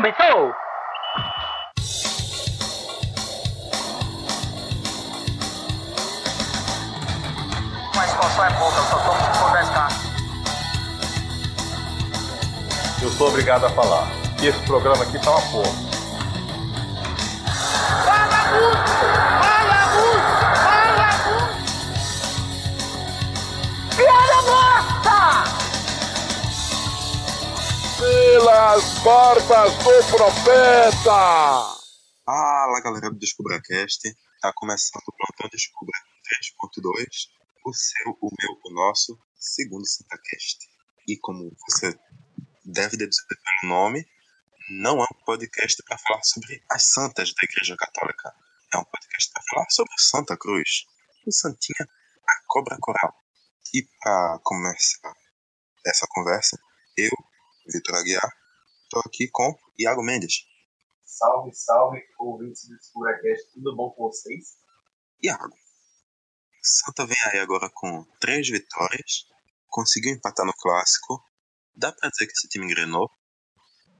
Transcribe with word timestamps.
Começou! 0.00 0.54
Mas 7.94 8.12
poção 8.14 8.44
é 8.46 8.50
pouca, 8.52 8.76
eu 8.78 8.84
só 8.84 8.98
tomo 9.00 9.20
se 9.20 9.38
for 9.38 9.50
10k. 9.50 9.92
Eu 13.02 13.10
sou 13.10 13.28
obrigado 13.28 13.66
a 13.66 13.68
falar 13.68 14.08
esse 14.42 14.58
programa 14.60 15.02
aqui 15.02 15.18
tá 15.18 15.32
uma 15.32 15.42
porra. 15.50 15.74
Fala 18.06 18.48
muito! 18.52 19.09
Pelas 28.70 28.98
barbas 29.02 29.72
do 29.78 30.16
profeta! 30.16 31.10
Fala 32.24 32.80
galera 32.80 33.10
do 33.10 33.18
DescubraCast, 33.18 34.16
tá 34.40 34.52
começando 34.54 35.02
o 35.08 35.12
Plantão 35.12 35.50
Descubra 35.50 35.98
3.2, 36.78 37.04
o 37.66 37.74
seu, 37.74 38.16
o 38.22 38.30
meu, 38.38 38.60
o 38.64 38.72
nosso, 38.72 39.18
segundo 39.34 39.84
SantaCast. 39.84 40.58
E 41.08 41.18
como 41.18 41.50
você 41.66 41.98
deve 42.64 42.96
deduzir 42.96 43.26
pelo 43.26 43.74
nome, 43.74 44.06
não 44.80 45.00
é 45.00 45.02
um 45.02 45.24
podcast 45.24 45.82
para 45.82 45.98
falar 45.98 46.22
sobre 46.22 46.62
as 46.70 46.92
santas 46.92 47.34
da 47.34 47.42
Igreja 47.42 47.74
Católica. 47.76 48.32
É 48.72 48.78
um 48.78 48.84
podcast 48.84 49.32
para 49.32 49.42
falar 49.50 49.66
sobre 49.70 49.92
Santa 49.98 50.36
Cruz, 50.36 50.84
o 51.26 51.32
Santinha, 51.32 51.88
a 52.28 52.42
Cobra 52.46 52.76
Coral. 52.80 53.12
E 53.74 53.82
para 54.00 54.38
começar 54.44 55.12
essa 55.84 56.06
conversa, 56.08 56.56
eu, 56.96 57.10
Vitor 57.66 57.96
Aguiar, 57.96 58.39
tô 58.90 58.98
aqui 59.06 59.28
com 59.30 59.56
Iago 59.78 60.02
Mendes. 60.02 60.44
Salve, 61.04 61.54
salve, 61.54 62.02
ouvintes 62.18 62.68
do 62.68 62.76
DescubraCast, 62.76 63.52
tudo 63.54 63.76
bom 63.76 63.90
com 63.90 64.08
vocês? 64.08 64.58
Iago. 65.22 65.54
Santa 66.60 67.06
vem 67.06 67.16
aí 67.32 67.38
agora 67.38 67.70
com 67.72 68.04
três 68.20 68.48
vitórias, 68.48 69.26
conseguiu 69.68 70.12
empatar 70.12 70.44
no 70.44 70.52
clássico. 70.52 71.22
Dá 71.74 71.92
pra 71.92 72.10
dizer 72.10 72.26
que 72.26 72.32
esse 72.32 72.48
time 72.48 72.66
engrenou? 72.66 73.08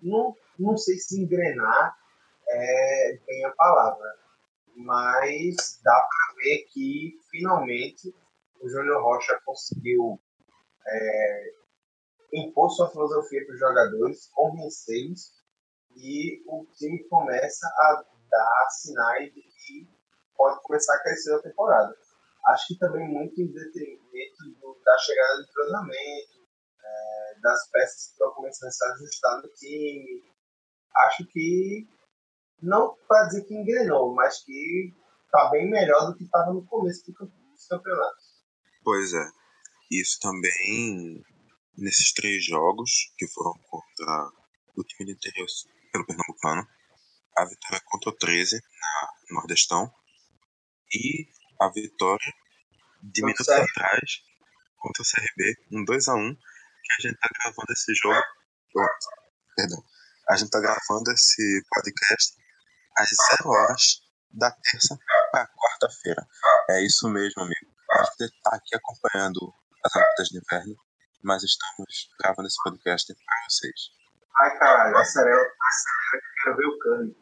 Não, 0.03 0.37
não 0.59 0.77
sei 0.77 0.99
se 0.99 1.21
engrenar 1.21 1.97
é 2.49 3.19
bem 3.25 3.45
a 3.45 3.51
palavra, 3.53 4.19
mas 4.75 5.81
dá 5.85 5.95
pra 5.95 6.35
ver 6.43 6.65
que 6.73 7.17
finalmente 7.31 8.13
o 8.61 8.69
Júnior 8.69 9.03
Rocha 9.03 9.41
conseguiu 9.45 10.21
é, 10.85 11.53
impor 12.33 12.71
sua 12.71 12.91
filosofia 12.91 13.45
para 13.45 13.55
os 13.55 13.61
jogadores, 13.61 14.29
convencê-los 14.33 15.33
e 15.97 16.43
o 16.47 16.67
time 16.77 17.03
começa 17.09 17.67
a 17.67 18.05
dar 18.31 18.69
sinais 18.71 19.33
de 19.35 19.43
que 19.43 19.89
pode 20.37 20.61
começar 20.63 20.95
a 20.95 21.03
crescer 21.03 21.31
na 21.33 21.43
temporada. 21.43 21.95
Acho 22.47 22.69
que 22.69 22.79
também 22.79 23.07
muito 23.09 23.41
em 23.41 23.53
detrimento 23.53 24.45
do- 24.61 24.81
da 24.85 24.99
chegada 24.99 25.37
do 25.37 25.43
entrosamento, 25.43 26.41
é, 26.83 27.41
das 27.43 27.69
peças 27.71 28.07
que 28.07 28.13
estão 28.13 28.31
começando 28.33 28.71
a 28.83 28.93
ajustar 28.95 29.43
no 29.43 29.49
time. 29.51 30.25
Acho 31.07 31.27
que, 31.27 31.87
não 32.63 32.97
para 33.09 33.27
dizer 33.27 33.45
que 33.45 33.55
engrenou, 33.55 34.15
mas 34.15 34.43
que 34.45 34.95
está 35.27 35.51
bem 35.51 35.69
melhor 35.71 36.07
do 36.07 36.17
que 36.17 36.25
estava 36.25 36.53
no 36.53 36.65
começo 36.67 37.05
do 37.07 37.15
campe- 37.15 37.37
dos 37.53 37.67
campeonatos. 37.67 38.25
Pois 38.83 39.13
é. 39.13 39.27
Isso 39.91 40.19
também 40.21 41.23
nesses 41.81 42.13
três 42.13 42.45
jogos 42.45 42.91
que 43.17 43.27
foram 43.29 43.55
contra 43.69 44.31
o 44.77 44.85
time 44.85 45.07
do 45.07 45.17
interior 45.17 45.47
pelo 45.93 46.07
Pernambucano. 46.07 46.67
A 47.37 47.45
vitória 47.45 47.81
contra 47.87 48.11
o 48.11 48.17
13 48.17 48.57
na 48.57 49.11
Nordestão. 49.31 49.93
E 50.93 51.27
a 51.61 51.69
vitória 51.69 52.33
de 53.03 53.23
minutos 53.23 53.49
atrás 53.49 54.23
contra 54.79 55.03
o 55.03 55.07
CRB, 55.07 55.57
um 55.73 55.85
2x1, 55.85 56.37
que 56.37 56.93
a 56.93 57.01
gente 57.01 57.19
tá 57.19 57.29
gravando 57.39 57.73
esse 57.73 57.95
jogo. 57.95 58.21
oh, 58.77 58.87
perdão. 59.57 59.85
A 60.29 60.37
gente 60.37 60.51
tá 60.51 60.61
gravando 60.61 61.11
esse 61.13 61.63
podcast 61.71 62.35
às 62.97 63.11
0 63.39 63.51
horas 63.51 64.01
da 64.31 64.51
terça 64.51 64.99
para 65.33 65.49
quarta-feira. 65.49 66.27
É 66.71 66.85
isso 66.85 67.09
mesmo, 67.09 67.43
amigo. 67.43 67.71
A 67.93 68.05
gente 68.05 68.33
tá 68.43 68.57
aqui 68.57 68.77
acompanhando 68.77 69.53
as 69.85 69.97
épocas 69.97 70.29
de 70.29 70.39
inverno, 70.39 70.77
mas 71.23 71.43
estamos 71.43 72.09
gravando 72.19 72.49
esse 72.49 72.63
podcast 72.63 73.15
para 73.15 73.45
vocês. 73.49 73.91
Ai, 74.41 74.59
caralho, 74.59 74.97
acelera, 74.97 75.37
acelera 75.37 76.11
que 76.11 76.17
eu 76.17 76.21
quero 76.43 76.57
ver 76.57 76.67
o 76.67 76.79
Cano. 76.79 77.17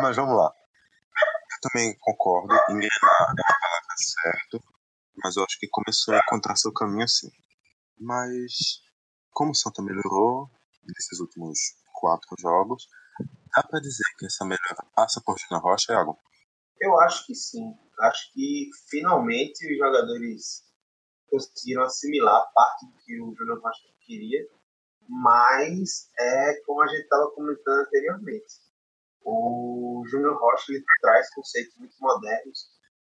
Mas 0.00 0.16
vamos 0.16 0.36
lá. 0.36 0.52
Eu 1.52 1.60
também 1.62 1.96
concordo, 2.00 2.54
engrenar 2.70 2.90
é 2.90 3.32
uma 3.32 3.60
palavra 3.60 3.96
certa, 3.96 4.58
mas 5.22 5.36
eu 5.36 5.44
acho 5.44 5.58
que 5.58 5.68
começou 5.68 6.14
a 6.14 6.18
encontrar 6.18 6.56
seu 6.56 6.72
caminho 6.72 7.08
sim. 7.08 7.30
Mas, 7.98 8.82
como 9.30 9.52
o 9.52 9.54
Santa 9.54 9.82
melhorou 9.82 10.50
nesses 10.86 11.18
últimos 11.18 11.58
quatro 11.94 12.36
jogos, 12.38 12.86
dá 13.54 13.62
pra 13.62 13.80
dizer 13.80 14.04
que 14.18 14.26
essa 14.26 14.44
melhora 14.44 14.86
passa 14.94 15.20
por 15.24 15.38
Júnior 15.38 15.62
Rocha, 15.62 15.92
Iago? 15.92 16.18
Eu 16.78 17.00
acho 17.00 17.24
que 17.26 17.34
sim. 17.34 17.74
Acho 18.00 18.30
que 18.34 18.68
finalmente 18.90 19.66
os 19.72 19.78
jogadores 19.78 20.65
conseguiram 21.30 21.82
assimilar 21.82 22.50
parte 22.54 22.86
do 22.86 22.92
que 23.04 23.20
o 23.20 23.34
Júnior 23.34 23.60
Rocha 23.60 23.82
queria, 24.00 24.46
mas 25.08 26.10
é 26.18 26.60
como 26.64 26.82
a 26.82 26.86
gente 26.86 27.02
estava 27.02 27.30
comentando 27.30 27.80
anteriormente. 27.80 28.54
O 29.24 30.04
Júnior 30.06 30.38
Rocha 30.38 30.72
ele 30.72 30.84
traz 31.00 31.32
conceitos 31.34 31.76
muito 31.78 31.96
modernos, 32.00 32.70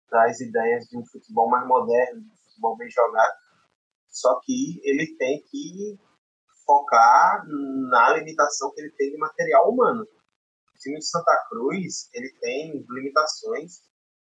traz 0.09 0.41
ideias 0.41 0.87
de 0.87 0.97
um 0.97 1.05
futebol 1.05 1.49
mais 1.49 1.66
moderno, 1.66 2.21
de 2.21 2.28
um 2.28 2.37
futebol 2.37 2.77
bem 2.77 2.91
jogado, 2.91 3.34
só 4.09 4.41
que 4.43 4.81
ele 4.84 5.16
tem 5.16 5.43
que 5.50 5.99
focar 6.65 7.45
na 7.47 8.16
limitação 8.16 8.72
que 8.72 8.81
ele 8.81 8.91
tem 8.93 9.11
de 9.11 9.19
material 9.19 9.71
humano 9.71 10.06
o 10.77 10.78
time 10.78 10.99
de 10.99 11.09
Santa 11.09 11.47
Cruz 11.49 12.09
ele 12.12 12.31
tem 12.41 12.84
limitações, 12.91 13.81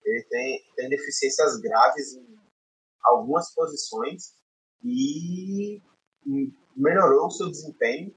ele 0.05 0.25
tem, 0.25 0.65
tem 0.77 0.88
deficiências 0.88 1.56
graves 1.61 2.15
em 2.15 2.41
algumas 3.04 3.52
posições 3.54 4.34
e 4.82 5.82
melhorou 6.76 7.26
o 7.26 7.30
seu 7.30 7.48
desempenho, 7.50 8.14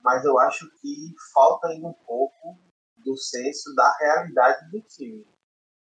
mas 0.00 0.24
eu 0.24 0.38
acho 0.38 0.68
que 0.80 1.14
falta 1.32 1.68
ainda 1.68 1.88
um 1.88 1.94
pouco 2.06 2.58
do 2.98 3.16
senso 3.16 3.74
da 3.74 3.96
realidade 3.98 4.70
do 4.70 4.80
time. 4.82 5.26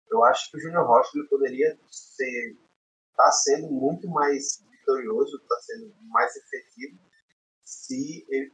Eu 0.09 0.23
acho 0.25 0.49
que 0.51 0.57
o 0.57 0.59
Júnior 0.59 0.85
Rocha 0.85 1.11
poderia 1.29 1.79
ser 1.89 2.57
está 3.13 3.31
sendo 3.31 3.71
muito 3.71 4.09
mais 4.09 4.63
vitorioso, 4.71 5.37
está 5.37 5.55
sendo 5.61 5.93
mais 6.09 6.35
efetivo 6.35 6.99
se 7.63 8.25
ele 8.27 8.51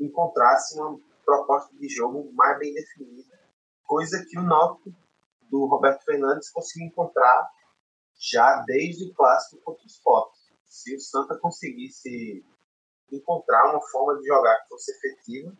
encontrasse 0.00 0.78
uma 0.78 0.98
proposta 1.24 1.74
de 1.76 1.88
jogo 1.88 2.32
mais 2.32 2.58
bem 2.58 2.72
definida, 2.72 3.38
coisa 3.84 4.24
que 4.26 4.38
o 4.38 4.42
Náutico 4.42 4.90
do 5.50 5.66
Roberto 5.66 6.02
Fernandes 6.04 6.50
conseguiu 6.50 6.88
encontrar 6.88 7.50
já 8.30 8.62
desde 8.66 9.04
o 9.04 9.14
clássico 9.14 9.62
contra 9.62 9.82
o 9.82 9.86
Sport. 9.86 10.32
Se 10.66 10.94
o 10.94 11.00
Santa 11.00 11.38
conseguisse 11.38 12.44
encontrar 13.10 13.70
uma 13.70 13.80
forma 13.88 14.18
de 14.20 14.26
jogar 14.26 14.60
que 14.62 14.68
fosse 14.68 14.92
efetiva, 14.92 15.56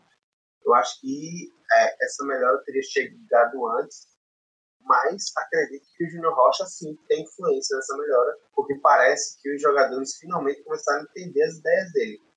eu 0.64 0.74
acho 0.74 1.00
que 1.00 1.50
é, 1.72 2.04
essa 2.04 2.24
melhora 2.26 2.62
teria 2.64 2.82
chegado 2.82 3.66
antes, 3.78 4.06
mas 4.80 5.32
acredito 5.36 5.86
que 5.96 6.04
o 6.04 6.10
Júnior 6.10 6.34
Rocha 6.34 6.66
sim 6.66 6.94
tem 7.08 7.22
influência 7.22 7.76
nessa 7.76 7.96
melhora, 7.96 8.36
porque 8.54 8.74
parece 8.80 9.40
que 9.40 9.54
os 9.54 9.62
jogadores 9.62 10.16
finalmente 10.16 10.62
começaram 10.62 11.00
a 11.00 11.04
entender 11.04 11.42
as 11.42 11.56
ideias 11.56 11.92
dele. 11.92 12.28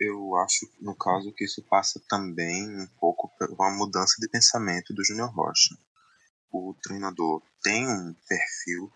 Eu 0.00 0.36
acho, 0.36 0.66
no 0.80 0.96
caso, 0.96 1.32
que 1.34 1.44
isso 1.44 1.62
passa 1.68 2.00
também 2.08 2.68
um 2.68 2.86
pouco 3.00 3.28
por 3.36 3.50
uma 3.50 3.70
mudança 3.70 4.14
de 4.20 4.28
pensamento 4.28 4.94
do 4.94 5.04
Júnior 5.04 5.34
Rocha. 5.34 5.74
O 6.52 6.74
treinador 6.82 7.42
tem 7.62 7.86
um 7.86 8.14
perfil 8.28 8.92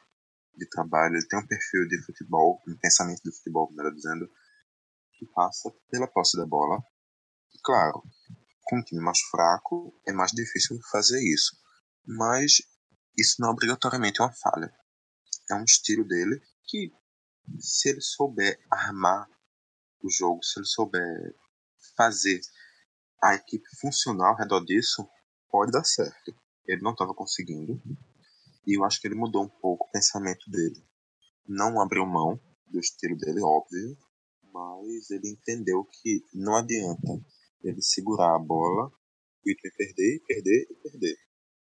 de 0.54 0.68
trabalho, 0.68 1.16
ele 1.16 1.26
tem 1.26 1.38
um 1.38 1.46
perfil 1.46 1.86
de 1.88 2.02
futebol, 2.04 2.60
um 2.68 2.76
pensamento 2.76 3.22
de 3.22 3.34
futebol, 3.36 3.72
melhor 3.72 3.92
dizendo, 3.92 4.28
que 5.14 5.26
passa 5.26 5.70
pela 5.90 6.06
posse 6.06 6.36
da 6.36 6.46
bola. 6.46 6.82
E, 7.54 7.58
claro, 7.62 8.02
com 8.64 8.78
um 8.78 8.82
time 8.82 9.00
mais 9.00 9.20
fraco, 9.30 9.98
é 10.06 10.12
mais 10.12 10.32
difícil 10.32 10.78
fazer 10.90 11.20
isso. 11.22 11.56
Mas 12.06 12.62
isso 13.16 13.36
não 13.40 13.48
é 13.48 13.52
obrigatoriamente 13.52 14.20
uma 14.20 14.32
falha. 14.32 14.72
É 15.50 15.54
um 15.54 15.64
estilo 15.64 16.06
dele 16.06 16.40
que, 16.64 16.92
se 17.58 17.90
ele 17.90 18.00
souber 18.00 18.58
armar 18.70 19.28
o 20.02 20.10
jogo, 20.10 20.42
se 20.42 20.58
ele 20.58 20.66
souber 20.66 21.34
fazer 21.96 22.40
a 23.22 23.34
equipe 23.34 23.64
funcionar 23.80 24.30
ao 24.30 24.36
redor 24.36 24.64
disso, 24.64 25.08
pode 25.48 25.70
dar 25.70 25.84
certo. 25.84 26.34
Ele 26.66 26.82
não 26.82 26.92
estava 26.92 27.14
conseguindo. 27.14 27.80
E 28.66 28.78
eu 28.78 28.84
acho 28.84 29.00
que 29.00 29.08
ele 29.08 29.14
mudou 29.14 29.44
um 29.44 29.48
pouco 29.48 29.86
o 29.86 29.90
pensamento 29.90 30.50
dele. 30.50 30.84
Não 31.46 31.80
abriu 31.80 32.06
mão 32.06 32.40
do 32.66 32.78
estilo 32.78 33.16
dele, 33.16 33.40
óbvio, 33.42 33.96
mas 34.52 35.10
ele 35.10 35.30
entendeu 35.30 35.84
que 35.84 36.24
não 36.32 36.56
adianta 36.56 37.08
ele 37.62 37.82
segurar 37.82 38.36
a 38.36 38.38
bola 38.38 38.90
e 39.44 39.52
o 39.52 39.56
time 39.56 39.72
perder, 39.76 40.22
perder 40.26 40.66
e 40.70 40.74
perder. 40.74 41.16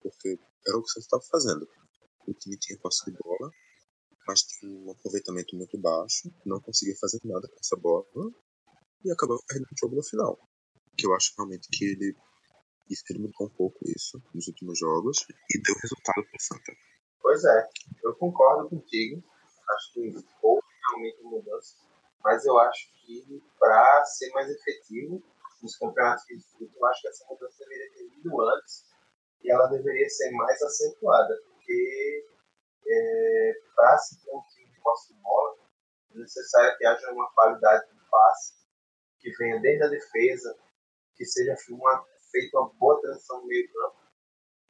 Porque 0.02 0.40
era 0.68 0.78
o 0.78 0.84
que 0.84 0.90
você 0.90 1.00
estava 1.00 1.24
fazendo. 1.30 1.68
O 2.28 2.34
time 2.34 2.58
tinha 2.58 2.80
posse 2.80 3.12
de 3.12 3.18
bola, 3.24 3.52
mas 4.28 4.42
tinha 4.42 4.72
um 4.72 4.92
aproveitamento 4.92 5.56
muito 5.56 5.78
baixo, 5.80 6.32
não 6.46 6.62
conseguia 6.62 6.96
fazer 7.00 7.20
nada 7.24 7.48
com 7.48 7.60
essa 7.60 7.76
bola 7.76 8.06
e 9.04 9.12
acabou 9.12 9.42
perdendo 9.48 9.68
o 9.72 9.80
jogo 9.80 9.96
no 9.96 10.04
final. 10.04 10.38
Que 10.98 11.08
eu 11.08 11.14
acho 11.16 11.34
realmente 11.38 11.68
que 11.72 11.86
ele, 11.86 12.16
mudou 13.20 13.48
um 13.48 13.50
pouco 13.50 13.80
isso 13.86 14.22
nos 14.34 14.48
últimos 14.48 14.80
jogos 14.80 15.26
e 15.54 15.62
deu 15.62 15.76
resultado 15.82 16.24
para 16.26 16.38
o 16.38 16.42
Santa. 16.42 16.72
Pois 17.22 17.44
é, 17.44 17.70
eu 18.04 18.16
concordo 18.16 18.70
contigo. 18.70 19.24
Acho 19.70 19.94
que 19.94 20.00
houve 20.42 20.68
realmente 20.90 21.24
mudança, 21.24 21.76
mas 22.24 22.44
eu 22.46 22.58
acho 22.58 22.92
que 23.06 23.44
para 23.60 24.04
ser 24.06 24.32
mais 24.32 24.50
efetivo 24.50 25.22
nos 25.62 25.78
campeonatos 25.78 26.26
de 26.26 26.42
futebol, 26.42 26.80
eu 26.80 26.86
acho 26.88 27.02
que 27.02 27.08
essa 27.10 27.26
mudança 27.30 27.58
deveria 27.60 27.92
ter 27.94 28.10
vindo 28.10 28.42
antes 28.42 28.86
e 29.44 29.52
ela 29.52 29.68
deveria 29.68 30.10
ser 30.10 30.32
mais 30.32 30.62
acentuada, 30.62 31.40
porque 31.46 32.26
é, 32.88 33.54
para 33.76 33.98
se 34.00 34.24
ter 34.24 34.32
um 34.32 34.42
time 34.54 34.72
de 34.72 34.82
posse 34.82 35.14
de 35.14 35.22
bola, 35.22 35.56
é 36.16 36.18
necessário 36.18 36.78
que 36.78 36.86
haja 36.86 37.12
uma 37.12 37.30
qualidade 37.34 37.94
de 37.94 38.10
passe 38.10 38.54
que 39.20 39.32
venha 39.38 39.60
desde 39.60 39.84
a 39.84 39.88
defesa, 39.88 40.58
que 41.16 41.26
seja 41.26 41.56
uma, 41.70 42.06
feita 42.32 42.60
uma 42.60 42.74
boa 42.74 43.00
transição 43.02 43.42
no 43.42 43.48
meio 43.48 43.72
campo 43.72 44.00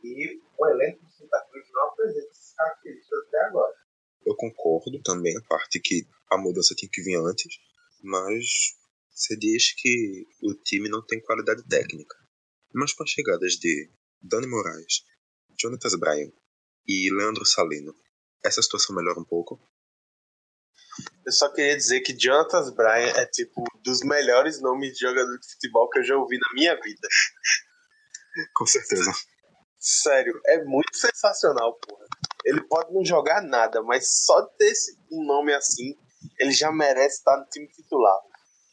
e 0.03 0.41
o 0.57 0.67
elenco 0.67 1.03
do 1.03 1.11
Santa 1.11 1.45
Cruz 1.49 1.67
não 1.71 1.87
apresenta 1.87 2.29
essas 2.29 2.53
características 2.55 3.19
até 3.27 3.45
agora. 3.45 3.75
Eu 4.25 4.35
concordo 4.35 5.01
também 5.03 5.37
a 5.37 5.41
parte 5.41 5.79
que 5.79 6.07
a 6.31 6.37
mudança 6.37 6.75
tinha 6.75 6.89
que 6.91 7.01
vir 7.01 7.17
antes, 7.17 7.59
mas 8.01 8.45
você 9.09 9.35
diz 9.37 9.73
que 9.75 10.25
o 10.43 10.53
time 10.53 10.87
não 10.89 11.05
tem 11.05 11.21
qualidade 11.21 11.67
técnica. 11.67 12.15
Mas 12.73 12.93
com 12.93 13.03
as 13.03 13.09
chegadas 13.09 13.53
de 13.53 13.91
Dani 14.21 14.47
Moraes, 14.47 15.03
Jonatas 15.59 15.95
Bryan 15.95 16.31
e 16.87 17.11
Leandro 17.11 17.45
Salino, 17.45 17.93
essa 18.43 18.61
situação 18.61 18.95
melhora 18.95 19.19
um 19.19 19.25
pouco? 19.25 19.59
Eu 21.25 21.31
só 21.31 21.49
queria 21.49 21.75
dizer 21.75 22.01
que 22.01 22.17
Jonatas 22.17 22.73
Bryan 22.73 23.13
é 23.15 23.25
tipo 23.25 23.63
dos 23.83 24.01
melhores 24.01 24.61
nomes 24.61 24.93
de 24.93 24.99
jogador 24.99 25.37
de 25.37 25.51
futebol 25.51 25.89
que 25.89 25.99
eu 25.99 26.03
já 26.03 26.17
ouvi 26.17 26.37
na 26.37 26.53
minha 26.53 26.75
vida. 26.81 27.07
Com 28.55 28.65
certeza. 28.65 29.11
Sério, 29.79 30.39
é 30.47 30.63
muito 30.63 30.95
sensacional, 30.95 31.73
porra. 31.79 32.05
Ele 32.45 32.61
pode 32.67 32.93
não 32.93 33.03
jogar 33.05 33.41
nada, 33.41 33.81
mas 33.83 34.23
só 34.25 34.41
ter 34.57 34.71
esse, 34.71 34.97
um 35.11 35.25
nome 35.25 35.53
assim, 35.53 35.95
ele 36.39 36.51
já 36.51 36.71
merece 36.71 37.17
estar 37.17 37.37
no 37.37 37.45
time 37.45 37.67
titular. 37.69 38.19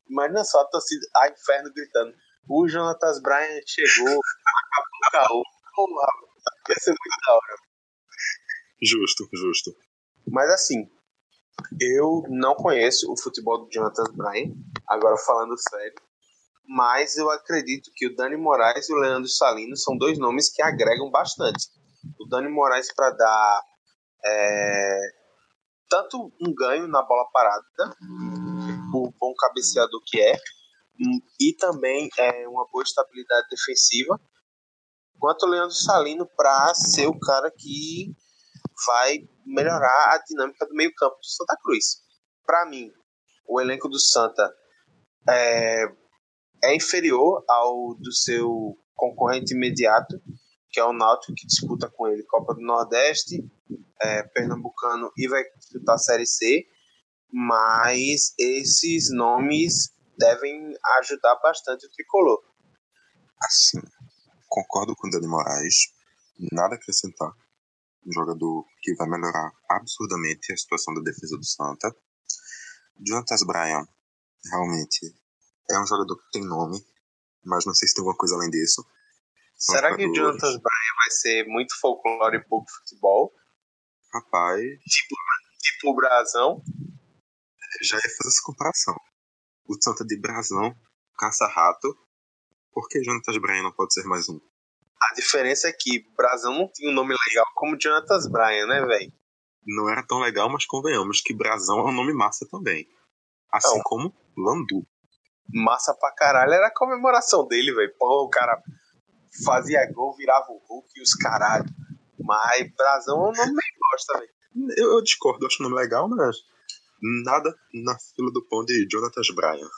Imagina 0.09 0.45
só 0.45 0.61
a 0.61 0.67
torcida, 0.67 1.07
a 1.17 1.29
inferno 1.29 1.73
gritando. 1.73 2.15
O 2.49 2.69
Jonatas 2.69 3.21
Bryan 3.21 3.61
chegou, 3.67 4.07
acabou 4.09 4.93
o 4.95 5.11
caô. 5.11 5.43
Porra, 5.75 6.09
ia 6.71 6.77
ser 6.79 6.91
muito 6.91 7.27
da 7.27 7.35
hora. 7.35 7.57
Justo, 8.83 9.29
justo. 9.35 9.77
Mas 10.29 10.51
assim, 10.51 10.89
eu 11.81 12.25
não 12.29 12.55
conheço 12.55 13.11
o 13.11 13.21
futebol 13.21 13.65
do 13.65 13.71
Jonathan 13.71 14.05
Bryan, 14.13 14.55
agora 14.87 15.17
falando 15.17 15.55
sério, 15.59 15.95
mas 16.67 17.17
eu 17.17 17.31
acredito 17.31 17.91
que 17.95 18.07
o 18.07 18.15
Dani 18.15 18.37
Moraes 18.37 18.89
e 18.89 18.93
o 18.93 18.99
Leandro 18.99 19.29
Salino 19.29 19.77
são 19.77 19.97
dois 19.97 20.19
nomes 20.19 20.53
que 20.53 20.63
agregam 20.63 21.11
bastante. 21.11 21.69
O 22.19 22.27
Dani 22.27 22.49
Moraes 22.49 22.93
para 22.95 23.11
dar 23.11 23.63
é, 24.25 25.01
tanto 25.89 26.33
um 26.41 26.55
ganho 26.55 26.89
na 26.89 27.03
bola 27.03 27.29
parada, 27.33 27.97
o 28.95 29.13
bom 29.19 29.35
cabeceador 29.39 30.01
que 30.05 30.21
é, 30.21 30.37
e 31.41 31.55
também 31.55 32.09
é, 32.19 32.49
uma 32.49 32.67
boa 32.73 32.83
estabilidade 32.83 33.47
defensiva, 33.51 34.21
quanto 35.19 35.45
o 35.45 35.49
Leandro 35.49 35.75
Salino 35.75 36.27
para 36.37 36.75
ser 36.75 37.07
o 37.07 37.19
cara 37.19 37.51
que 37.51 38.15
vai 38.85 39.27
melhorar 39.45 40.15
a 40.15 40.23
dinâmica 40.27 40.67
do 40.67 40.75
meio-campo 40.75 41.17
do 41.17 41.27
Santa 41.27 41.57
Cruz. 41.63 42.03
Para 42.45 42.67
mim, 42.67 42.91
o 43.49 43.61
elenco 43.61 43.89
do 43.89 43.99
Santa 43.99 44.53
é, 45.29 45.85
é 46.65 46.75
inferior 46.75 47.45
ao 47.49 47.95
do 47.95 48.13
seu 48.13 48.77
concorrente 48.95 49.55
imediato, 49.55 50.21
que 50.71 50.81
é 50.81 50.85
o 50.85 50.93
Náutico, 50.93 51.35
que 51.35 51.47
disputa 51.47 51.91
com 51.91 52.09
ele 52.09 52.25
Copa 52.25 52.55
do 52.55 52.61
Nordeste, 52.61 53.43
é, 54.03 54.23
Pernambucano 54.25 55.11
e 55.17 55.29
vai 55.29 55.43
disputar 55.59 55.95
a 55.95 55.99
Série 55.99 56.27
C, 56.27 56.67
mas 57.33 58.35
esses 58.39 59.11
nomes 59.11 59.91
devem 60.19 60.75
ajudar 60.99 61.37
bastante 61.43 61.87
o 61.87 61.91
tricolor. 61.91 62.43
Assim, 63.43 63.81
concordo 64.49 64.95
com 64.97 65.09
o 65.09 65.11
Dani 65.11 65.27
Moraes, 65.27 65.93
nada 66.53 66.75
a 66.75 66.79
acrescentar 66.79 67.33
um 68.07 68.13
jogador 68.13 68.65
que 68.81 68.95
vai 68.95 69.09
melhorar 69.09 69.53
absurdamente 69.69 70.53
a 70.53 70.57
situação 70.57 70.95
da 70.95 71.01
defesa 71.01 71.37
do 71.37 71.45
Santa. 71.45 71.95
Jonatas 73.05 73.43
Bryan, 73.45 73.87
realmente, 74.51 75.15
é 75.71 75.79
um 75.79 75.87
jogador 75.87 76.17
que 76.17 76.31
tem 76.31 76.45
nome, 76.45 76.79
mas 77.45 77.67
não 77.67 77.75
sei 77.75 77.89
se 77.89 77.95
tem 77.95 78.03
alguma 78.03 78.17
coisa 78.17 78.37
além 78.37 78.51
disso. 78.51 78.87
São 79.59 79.75
Será 79.75 79.97
que 79.97 80.07
o 80.07 80.15
Jonatas 80.15 80.53
Bryan 80.53 80.95
vai 80.97 81.11
ser 81.11 81.45
muito 81.49 81.79
folclore 81.81 82.37
e 82.37 82.45
pouco 82.45 82.71
futebol? 82.71 83.33
Rapaz. 84.13 84.63
Tipo, 84.63 85.15
tipo 85.61 85.91
o 85.91 85.95
Brasão? 85.97 86.63
Já 87.83 87.97
ia 87.97 88.03
fazer 88.03 88.29
essa 88.29 88.43
comparação. 88.45 88.95
O 89.67 89.75
Santa 89.83 90.05
de 90.05 90.19
Brasão, 90.19 90.75
caça-rato. 91.19 91.95
Por 92.73 92.89
que 92.89 93.03
Jonatas 93.03 93.37
Bryan 93.39 93.65
não 93.65 93.73
pode 93.73 93.93
ser 93.93 94.05
mais 94.05 94.29
um? 94.29 94.41
A 95.11 95.15
diferença 95.15 95.69
é 95.69 95.73
que 95.73 96.05
Brasão 96.17 96.53
não 96.53 96.71
tinha 96.73 96.91
um 96.91 96.95
nome 96.95 97.15
legal 97.29 97.47
como 97.55 97.81
Jonatas 97.81 98.27
Bryan, 98.27 98.67
né, 98.67 98.85
velho? 98.85 99.13
Não 99.67 99.89
era 99.89 100.03
tão 100.07 100.21
legal, 100.21 100.49
mas 100.49 100.65
convenhamos 100.65 101.21
que 101.21 101.35
Brasão 101.35 101.81
é 101.81 101.85
um 101.85 101.93
nome 101.93 102.13
massa 102.13 102.47
também. 102.51 102.87
Assim 103.53 103.77
não. 103.77 103.83
como 103.85 104.15
Landu. 104.37 104.87
Massa 105.53 105.95
pra 105.95 106.13
caralho 106.13 106.53
era 106.53 106.69
a 106.69 106.75
comemoração 106.75 107.47
dele, 107.47 107.73
velho. 107.73 107.95
Pô, 107.99 108.25
o 108.25 108.29
cara 108.29 108.61
fazia 109.45 109.91
gol, 109.93 110.17
virava 110.17 110.47
o 110.51 110.59
Hulk 110.69 110.89
e 110.97 111.03
os 111.03 111.15
caralho. 111.15 111.67
Mas 112.19 112.75
Brasão 112.77 113.27
é 113.27 113.29
um 113.29 113.33
nome 113.33 113.55
bem 113.55 113.79
gosta, 113.91 114.19
velho. 114.19 114.37
Eu, 114.77 114.93
eu, 114.95 115.03
discordo, 115.03 115.45
eu 115.45 115.47
acho 115.49 115.63
o 115.63 115.69
nome 115.69 115.81
legal, 115.81 116.09
mas 116.09 116.37
nada 117.25 117.55
na 117.75 117.97
fila 117.99 118.33
do 118.33 118.45
pão 118.49 118.65
de 118.65 118.87
Jonatas 118.91 119.29
Bryan. 119.31 119.69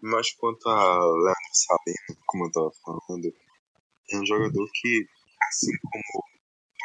Mas 0.00 0.32
quanto 0.32 0.68
a 0.68 0.98
Leandro 0.98 1.52
Sabino, 1.52 2.22
como 2.26 2.46
eu 2.46 2.52
tava 2.52 2.70
falando, 2.84 3.32
é 4.14 4.20
um 4.20 4.26
jogador 4.26 4.68
que, 4.72 5.06
assim 5.48 5.72
como 5.82 6.24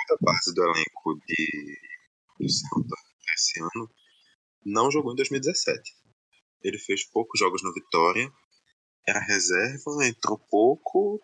toda 0.08 0.20
a 0.20 0.24
base 0.24 0.54
do 0.54 0.64
elenco 0.64 1.20
de, 1.26 1.80
do 2.40 2.50
Santa 2.50 2.96
esse 3.36 3.62
ano, 3.62 3.90
não 4.66 4.92
jogou 4.92 5.14
em 5.14 5.16
2017. 5.16 5.82
Ele 6.62 6.78
fez 6.78 7.06
poucos 7.10 7.40
jogos 7.40 7.64
no 7.64 7.74
Vitória, 7.74 8.30
era 9.08 9.20
reserva, 9.20 10.06
entrou 10.06 10.38
pouco 10.50 11.22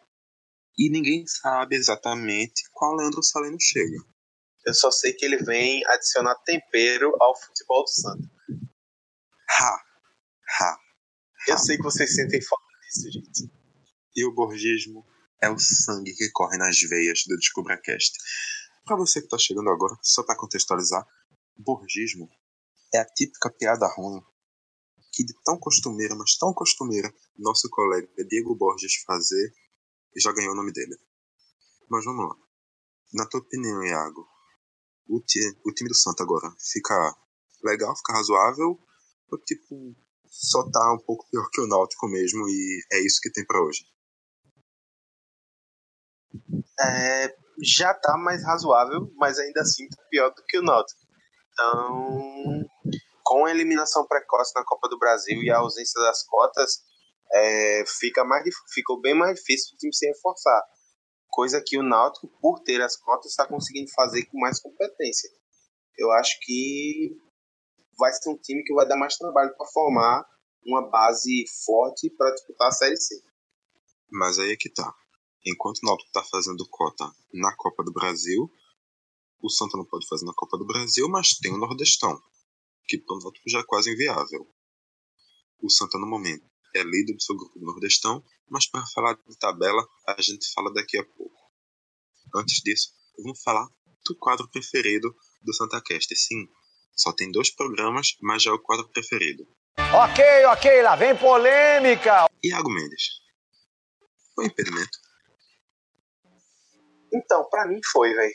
e 0.78 0.90
ninguém 0.90 1.26
sabe 1.28 1.76
exatamente 1.76 2.64
qual 2.72 2.96
Leandro 2.96 3.24
Salino 3.24 3.58
chega. 3.60 3.98
Eu 4.66 4.74
só 4.74 4.90
sei 4.90 5.14
que 5.14 5.26
ele 5.26 5.38
vem 5.38 5.86
adicionar 5.88 6.36
tempero 6.44 7.12
ao 7.22 7.40
futebol 7.40 7.84
do 7.84 7.90
Santa. 7.90 8.28
Ha! 9.50 9.84
Ha! 10.60 10.80
Eu 11.48 11.58
sei 11.58 11.78
que 11.78 11.84
vocês 11.84 12.16
sentem 12.16 12.42
falta 12.42 12.66
disso, 12.82 13.12
gente. 13.12 13.52
E 14.16 14.26
o 14.26 14.34
borgismo 14.34 15.06
é 15.42 15.50
o 15.50 15.58
sangue 15.60 16.14
que 16.14 16.30
corre 16.32 16.58
nas 16.58 16.80
veias 16.82 17.24
do 17.28 17.36
DescubraCast. 17.36 18.18
Para 18.86 18.98
você 18.98 19.20
que 19.20 19.26
está 19.26 19.38
chegando 19.38 19.70
agora, 19.70 19.98
só 20.02 20.24
para 20.24 20.38
contextualizar, 20.38 21.06
borgismo 21.58 22.30
é 22.94 23.00
a 23.00 23.06
típica 23.06 23.50
piada 23.50 23.88
ruim 23.88 24.22
que 25.12 25.24
de 25.24 25.34
tão 25.44 25.58
costumeira, 25.58 26.14
mas 26.16 26.38
tão 26.38 26.54
costumeira, 26.54 27.12
nosso 27.38 27.70
colega 27.70 28.08
Diego 28.28 28.54
Borges 28.56 28.96
fazer 29.06 29.54
já 30.18 30.32
ganhou 30.34 30.54
o 30.54 30.56
nome 30.56 30.72
dele. 30.74 30.98
Mas 31.90 32.04
vamos 32.04 32.28
lá. 32.28 32.36
Na 33.14 33.26
tua 33.26 33.40
opinião, 33.40 33.84
Iago, 33.84 34.28
o, 35.08 35.22
time, 35.22 35.58
o 35.66 35.72
time 35.72 35.90
do 35.90 35.96
Santa 35.96 36.24
agora 36.24 36.54
fica 36.60 37.16
legal, 37.64 37.96
fica 37.96 38.14
razoável? 38.14 38.78
Ou 39.32 39.38
tipo, 39.40 39.96
só 40.28 40.70
tá 40.70 40.94
um 40.94 41.00
pouco 41.00 41.30
pior 41.30 41.50
que 41.50 41.62
o 41.62 41.68
Náutico 41.68 42.08
mesmo 42.08 42.48
e 42.50 42.86
é 42.92 43.00
isso 43.06 43.20
que 43.22 43.32
tem 43.32 43.46
para 43.46 43.64
hoje? 43.64 43.86
É, 46.80 47.36
já 47.62 47.92
está 47.92 48.18
mais 48.18 48.44
razoável, 48.44 49.12
mas 49.16 49.40
ainda 49.40 49.62
assim 49.62 49.88
tá 49.90 50.04
pior 50.10 50.30
do 50.30 50.44
que 50.48 50.58
o 50.58 50.62
Náutico. 50.62 51.00
Então, 51.54 52.64
com 53.24 53.46
a 53.46 53.52
eliminação 53.52 54.06
precoce 54.06 54.54
na 54.56 54.64
Copa 54.64 54.90
do 54.90 55.00
Brasil 55.00 55.42
e 55.42 55.50
a 55.50 55.58
ausência 55.58 56.02
das 56.02 56.24
cotas, 56.24 56.84
é, 57.34 57.84
fica 58.00 58.24
mais, 58.24 58.44
ficou 58.74 59.00
bem 59.02 59.14
mais 59.14 59.40
difícil 59.40 59.74
o 59.74 59.78
time 59.78 59.94
se 59.94 60.08
reforçar. 60.08 60.62
Coisa 61.30 61.62
que 61.66 61.78
o 61.78 61.84
Náutico, 61.84 62.30
por 62.42 62.60
ter 62.62 62.82
as 62.82 62.96
cotas, 62.96 63.32
está 63.32 63.48
conseguindo 63.48 63.92
fazer 63.92 64.26
com 64.26 64.40
mais 64.40 64.60
competência. 64.60 65.30
Eu 65.98 66.12
acho 66.12 66.38
que 66.42 67.18
vai 67.98 68.12
ser 68.14 68.30
um 68.30 68.38
time 68.38 68.64
que 68.64 68.74
vai 68.74 68.88
dar 68.88 68.98
mais 68.98 69.18
trabalho 69.18 69.56
para 69.58 69.68
formar 69.68 70.26
uma 70.66 70.90
base 70.90 71.46
forte 71.66 72.10
para 72.18 72.32
disputar 72.32 72.68
a 72.68 72.72
Série 72.72 72.98
C. 72.98 73.16
Mas 74.12 74.40
aí 74.40 74.52
é 74.52 74.56
que 74.56 74.70
tá. 74.70 74.94
Enquanto 75.46 75.78
o 75.80 75.86
Náutico 75.86 76.12
tá 76.12 76.24
fazendo 76.24 76.68
cota 76.70 77.06
na 77.32 77.56
Copa 77.56 77.84
do 77.84 77.94
Brasil, 77.94 78.52
o 79.42 79.50
Santa 79.50 79.78
não 79.78 79.86
pode 79.86 80.08
fazer 80.08 80.26
na 80.26 80.34
Copa 80.34 80.58
do 80.58 80.66
Brasil, 80.66 81.08
mas 81.08 81.38
tem 81.38 81.54
o 81.54 81.58
Nordestão, 81.58 82.20
que 82.88 82.98
para 82.98 83.16
o 83.16 83.20
Náutico 83.20 83.48
já 83.50 83.60
é 83.60 83.64
quase 83.64 83.94
inviável. 83.94 84.48
O 85.62 85.70
Santa, 85.70 86.00
no 86.00 86.08
momento, 86.08 86.44
é 86.76 86.84
líder 86.84 87.14
do 87.14 87.22
seu 87.22 87.36
grupo 87.36 87.60
do 87.60 87.66
Nordestão, 87.66 88.24
mas 88.50 88.68
para 88.68 88.86
falar 88.88 89.14
de 89.14 89.38
tabela, 89.38 89.88
a 90.08 90.20
gente 90.20 90.52
fala 90.52 90.74
daqui 90.74 90.98
a 90.98 91.04
pouco. 91.04 91.40
Antes 92.36 92.62
disso, 92.64 92.92
vamos 93.20 93.42
falar 93.44 93.68
do 94.06 94.16
quadro 94.18 94.50
preferido 94.50 95.16
do 95.42 95.54
Santa 95.54 95.80
Cast. 95.82 96.16
Sim, 96.16 96.48
só 96.96 97.14
tem 97.14 97.32
dois 97.32 97.50
programas, 97.52 98.18
mas 98.22 98.42
já 98.42 98.52
é 98.52 98.54
o 98.54 98.60
quadro 98.60 98.90
preferido. 98.90 99.48
Ok, 99.78 100.24
ok, 100.46 100.82
lá 100.82 100.96
vem 100.96 101.16
polêmica. 101.16 102.26
Iago 102.44 102.70
Mendes. 102.70 103.22
Foi 104.34 104.48
impedimento? 104.48 105.05
Então, 107.14 107.48
para 107.50 107.68
mim 107.68 107.80
foi, 107.92 108.14
velho. 108.14 108.34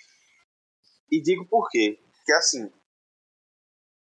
E 1.11 1.23
digo 1.23 1.47
por 1.47 1.69
quê. 1.69 1.99
Porque 2.17 2.33
assim, 2.33 2.73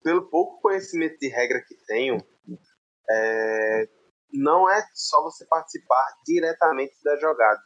pelo 0.03 0.29
pouco 0.29 0.62
conhecimento 0.62 1.17
de 1.20 1.27
regra 1.29 1.63
que 1.67 1.75
tenho, 1.86 2.17
é, 3.10 3.89
não 4.34 4.70
é 4.70 4.86
só 4.93 5.22
você 5.24 5.46
participar 5.46 6.03
diretamente 6.25 6.96
da 7.03 7.17
jogada. 7.17 7.62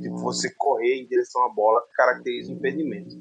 Tipo, 0.00 0.16
você 0.18 0.54
correr 0.54 0.94
em 0.94 1.08
direção 1.08 1.42
à 1.42 1.48
bola 1.52 1.84
caracteriza 1.94 2.52
o 2.52 2.54
impedimento. 2.54 3.16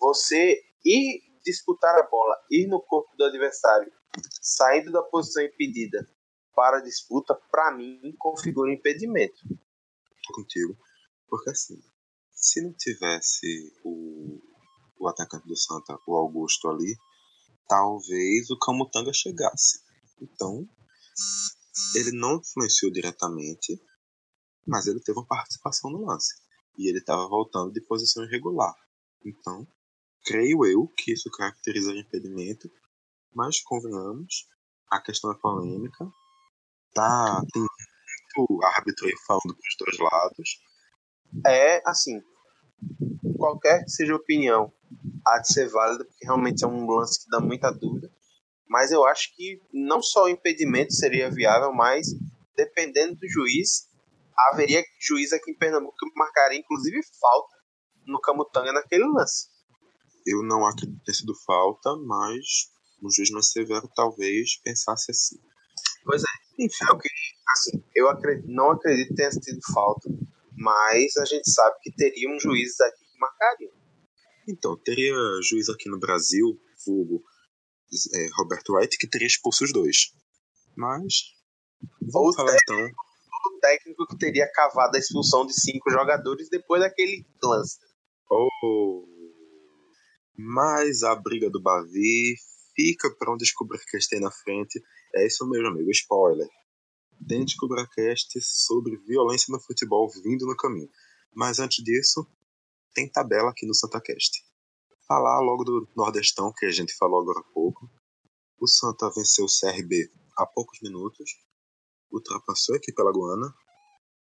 Você 0.00 0.60
ir 0.84 1.22
disputar 1.44 1.96
a 1.96 2.02
bola, 2.02 2.36
ir 2.50 2.66
no 2.66 2.82
corpo 2.82 3.16
do 3.16 3.24
adversário, 3.24 3.90
saindo 4.42 4.90
da 4.90 5.02
posição 5.02 5.42
impedida 5.42 6.06
para 6.54 6.78
a 6.78 6.82
disputa, 6.82 7.34
para 7.50 7.70
mim, 7.70 8.14
configura 8.18 8.72
impedimento. 8.72 9.38
Tô 10.26 10.34
contigo. 10.34 10.76
Porque 11.28 11.50
assim, 11.50 11.80
se 12.38 12.62
não 12.62 12.72
tivesse 12.72 13.72
o, 13.84 14.40
o 14.98 15.08
atacante 15.08 15.46
do 15.46 15.56
Santa, 15.56 15.98
o 16.06 16.16
Augusto 16.16 16.68
ali, 16.68 16.96
talvez 17.68 18.48
o 18.50 18.58
Camutanga 18.58 19.12
chegasse. 19.12 19.80
Então, 20.20 20.66
ele 21.94 22.12
não 22.12 22.36
influenciou 22.36 22.92
diretamente, 22.92 23.80
mas 24.66 24.86
ele 24.86 25.00
teve 25.00 25.18
uma 25.18 25.26
participação 25.26 25.90
no 25.90 26.06
lance. 26.06 26.34
E 26.76 26.88
ele 26.88 26.98
estava 26.98 27.26
voltando 27.28 27.72
de 27.72 27.80
posição 27.80 28.24
irregular. 28.24 28.74
Então, 29.24 29.66
creio 30.24 30.64
eu 30.64 30.86
que 30.96 31.12
isso 31.12 31.28
caracteriza 31.30 31.92
impedimento, 31.92 32.70
mas 33.34 33.60
convenhamos, 33.62 34.46
a 34.90 35.00
questão 35.00 35.32
é 35.32 35.38
polêmica. 35.38 36.08
Tá, 36.94 37.42
tem 37.52 37.62
muito 37.62 38.64
árbitro 38.64 39.06
aí 39.06 39.14
falando 39.26 39.56
para 39.56 39.68
os 39.68 39.76
dois 39.78 39.98
lados. 39.98 40.67
É, 41.46 41.82
assim, 41.88 42.20
qualquer 43.36 43.84
que 43.84 43.90
seja 43.90 44.12
a 44.12 44.16
opinião, 44.16 44.72
há 45.26 45.38
de 45.40 45.52
ser 45.52 45.68
válida, 45.68 46.04
porque 46.04 46.24
realmente 46.24 46.64
é 46.64 46.66
um 46.66 46.86
lance 46.86 47.22
que 47.22 47.30
dá 47.30 47.40
muita 47.40 47.70
dúvida. 47.70 48.10
Mas 48.68 48.92
eu 48.92 49.04
acho 49.06 49.34
que 49.34 49.60
não 49.72 50.02
só 50.02 50.24
o 50.24 50.28
impedimento 50.28 50.92
seria 50.92 51.30
viável, 51.30 51.72
mas 51.72 52.08
dependendo 52.56 53.14
do 53.14 53.28
juiz, 53.28 53.88
haveria 54.50 54.82
juiz 55.00 55.32
aqui 55.32 55.50
em 55.50 55.56
Pernambuco 55.56 55.96
que 55.96 56.18
marcaria 56.18 56.58
inclusive 56.58 57.00
falta 57.20 57.56
no 58.06 58.20
Camutanga 58.20 58.72
naquele 58.72 59.04
lance. 59.04 59.48
Eu 60.26 60.42
não 60.42 60.66
acredito 60.66 61.02
ter 61.04 61.14
sido 61.14 61.34
falta, 61.46 61.96
mas 62.04 62.44
um 63.02 63.10
juiz 63.10 63.30
mais 63.30 63.50
severo 63.50 63.88
talvez 63.94 64.60
pensasse 64.62 65.10
assim. 65.10 65.36
Pois 66.04 66.22
é, 66.22 66.64
enfim, 66.64 66.84
é 66.88 66.92
o 66.92 66.98
que, 66.98 67.08
assim, 67.50 67.84
eu 67.94 68.08
acredito, 68.08 68.48
não 68.48 68.70
acredito 68.70 69.14
tenha 69.14 69.30
sido 69.30 69.60
falta, 69.72 70.10
mas 70.58 71.16
a 71.16 71.24
gente 71.24 71.50
sabe 71.50 71.76
que 71.82 71.92
teriam 71.92 72.38
juízes 72.40 72.80
aqui 72.80 73.04
que 73.04 73.18
marcariam. 73.18 73.72
Então, 74.48 74.76
teria 74.76 75.14
juiz 75.42 75.68
aqui 75.68 75.88
no 75.88 75.98
Brasil, 75.98 76.58
vulgo 76.84 77.22
é, 78.14 78.28
Roberto 78.36 78.72
Wright, 78.72 78.98
que 78.98 79.08
teria 79.08 79.26
expulso 79.26 79.64
os 79.64 79.72
dois. 79.72 80.12
Mas. 80.76 81.32
Vamos 82.12 82.34
falar 82.34 82.56
então. 82.56 82.86
O 82.86 83.60
técnico 83.60 84.06
que 84.08 84.18
teria 84.18 84.50
cavado 84.52 84.96
a 84.96 85.00
expulsão 85.00 85.46
de 85.46 85.54
cinco 85.54 85.90
jogadores 85.90 86.48
depois 86.50 86.82
daquele 86.82 87.24
lance. 87.42 87.78
Oh. 88.30 89.06
Mas 90.36 91.02
a 91.02 91.14
briga 91.14 91.48
do 91.50 91.62
Bavi 91.62 92.34
fica 92.74 93.10
para 93.16 93.32
um 93.32 93.36
Descubra-Cast 93.36 94.14
aí 94.14 94.20
na 94.20 94.30
frente. 94.30 94.82
É 95.14 95.26
isso 95.26 95.48
mesmo, 95.48 95.68
amigo. 95.68 95.90
Spoiler. 95.90 96.48
Tem 97.26 97.44
Descubra-Cast 97.44 98.40
sobre 98.42 98.96
violência 98.98 99.52
no 99.52 99.60
futebol 99.60 100.08
vindo 100.08 100.46
no 100.46 100.56
caminho. 100.56 100.90
Mas 101.34 101.58
antes 101.58 101.82
disso, 101.84 102.26
tem 102.94 103.10
tabela 103.10 103.50
aqui 103.50 103.66
no 103.66 103.74
SantaCast. 103.74 104.44
Falar 105.06 105.40
logo 105.40 105.64
do 105.64 105.88
Nordestão, 105.96 106.52
que 106.56 106.66
a 106.66 106.70
gente 106.70 106.96
falou 106.96 107.20
agora 107.20 107.40
há 107.40 107.52
pouco. 107.52 107.90
O 108.60 108.66
Santa 108.66 109.10
venceu 109.10 109.44
o 109.44 109.48
CRB 109.48 110.10
há 110.36 110.46
poucos 110.46 110.80
minutos, 110.82 111.30
ultrapassou 112.10 112.74
a 112.74 112.78
equipe 112.78 113.00
alagoana, 113.00 113.54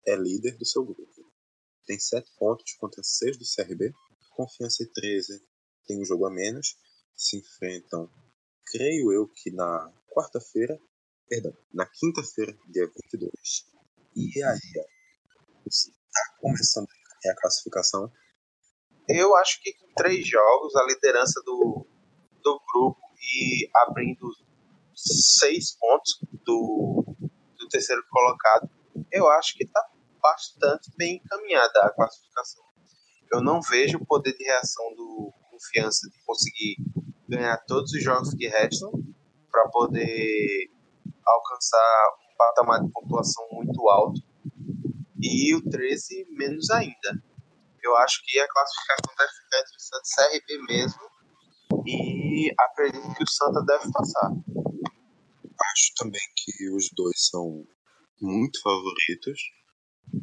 é 0.06 0.16
líder 0.16 0.56
do 0.56 0.66
seu 0.66 0.84
grupo. 0.84 1.04
Tem 1.86 1.98
7 1.98 2.30
pontos 2.38 2.72
contra 2.74 3.02
6 3.02 3.38
do 3.38 3.44
CRB, 3.44 3.92
Confiança 4.30 4.82
e 4.82 4.86
13 4.86 5.50
tem 5.86 6.00
um 6.00 6.04
jogo 6.04 6.24
a 6.24 6.30
menos, 6.30 6.76
se 7.16 7.36
enfrentam, 7.36 8.08
creio 8.64 9.12
eu 9.12 9.26
que 9.26 9.50
na 9.50 9.92
quarta-feira, 10.14 10.80
perdão, 11.30 11.56
na 11.72 11.86
quinta-feira, 11.86 12.54
dia 12.68 12.86
22. 12.86 13.32
E 14.16 14.42
aí, 14.44 14.58
está 15.66 16.36
começando 16.40 16.88
a 17.24 17.34
classificação 17.40 18.12
eu 19.12 19.34
acho 19.36 19.60
que 19.60 19.72
com 19.74 19.92
três 19.94 20.26
jogos, 20.26 20.76
a 20.76 20.84
liderança 20.84 21.42
do, 21.44 21.84
do 22.42 22.60
grupo 22.72 23.00
e 23.20 23.68
abrindo 23.74 24.28
seis 24.94 25.76
pontos 25.76 26.18
do, 26.44 27.04
do 27.58 27.68
terceiro 27.68 28.02
colocado, 28.08 28.70
eu 29.10 29.28
acho 29.28 29.56
que 29.56 29.64
está 29.64 29.84
bastante 30.22 30.92
bem 30.96 31.16
encaminhada 31.16 31.80
a 31.80 31.90
classificação. 31.90 32.62
Eu 33.32 33.42
não 33.42 33.60
vejo 33.60 33.98
o 33.98 34.06
poder 34.06 34.36
de 34.36 34.44
reação 34.44 34.94
do 34.94 35.32
Confiança 35.50 36.08
de 36.08 36.24
conseguir 36.24 36.76
ganhar 37.28 37.56
todos 37.66 37.92
os 37.92 38.02
jogos 38.02 38.32
que 38.34 38.46
restam 38.46 38.92
para 39.50 39.68
poder 39.70 40.70
alcançar 41.34 42.08
um 42.32 42.36
patamar 42.36 42.82
de 42.82 42.90
pontuação 42.92 43.46
muito 43.52 43.88
alto. 43.88 44.20
E 45.20 45.54
o 45.54 45.62
13 45.68 46.26
menos 46.30 46.70
ainda. 46.70 47.22
Eu 47.82 47.96
acho 47.96 48.20
que 48.24 48.38
a 48.38 48.48
classificação 48.48 49.14
deve 49.16 49.32
ficar 49.32 49.60
entre 49.60 49.76
o 49.76 49.80
Santa 49.80 50.36
e 50.36 50.40
CRB 50.40 50.62
mesmo. 50.66 51.00
E 51.86 52.54
acredito 52.58 53.14
que 53.14 53.24
o 53.24 53.28
Santa 53.28 53.62
deve 53.64 53.90
passar. 53.92 54.30
Acho 55.72 55.94
também 55.96 56.20
que 56.36 56.70
os 56.70 56.88
dois 56.94 57.28
são 57.28 57.64
muito 58.20 58.60
favoritos. 58.62 59.40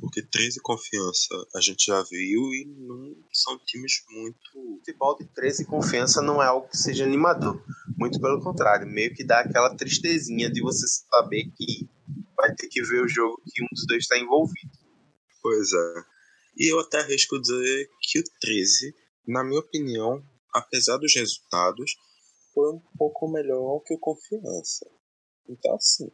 Porque 0.02 0.22
13 0.22 0.60
confiança 0.62 1.34
a 1.56 1.62
gente 1.62 1.86
já 1.86 2.04
viu 2.04 2.42
e 2.54 2.66
não 2.78 3.16
são 3.32 3.58
times 3.66 4.04
muito. 4.10 4.38
O 4.56 4.78
futebol 4.80 5.16
de 5.16 5.26
13 5.28 5.66
confiança 5.66 6.22
não 6.22 6.44
é 6.44 6.48
algo 6.48 6.68
que 6.68 6.78
seja 6.78 7.06
animador. 7.06 7.64
Muito 7.98 8.22
pelo 8.22 8.42
contrário, 8.42 8.88
meio 8.88 9.14
que 9.16 9.24
dá 9.24 9.40
aquela 9.40 9.76
tristezinha 9.76 10.52
de 10.52 10.62
você 10.62 10.86
saber 10.88 11.46
que 11.56 11.90
vai 12.36 12.54
ter 12.54 12.68
que 12.68 12.82
ver 12.84 13.04
o 13.04 13.08
jogo 13.08 13.42
que 13.46 13.64
um 13.64 13.68
dos 13.72 13.88
dois 13.88 14.04
está 14.04 14.18
envolvido. 14.18 14.72
Pois 15.42 15.74
é. 15.74 16.04
E 16.56 16.72
eu 16.72 16.80
até 16.80 17.00
arrisco 17.00 17.42
dizer 17.42 17.90
que 18.02 18.20
o 18.20 18.24
13, 18.40 18.94
na 19.28 19.44
minha 19.44 19.60
opinião, 19.60 20.24
apesar 20.54 20.98
dos 20.98 21.14
resultados, 21.16 21.96
foi 22.54 22.74
um 22.74 22.82
pouco 22.98 23.28
melhor 23.28 23.80
que 23.82 23.94
o 23.96 24.00
Confiança. 24.00 24.86
Então, 25.50 25.76
assim, 25.76 26.12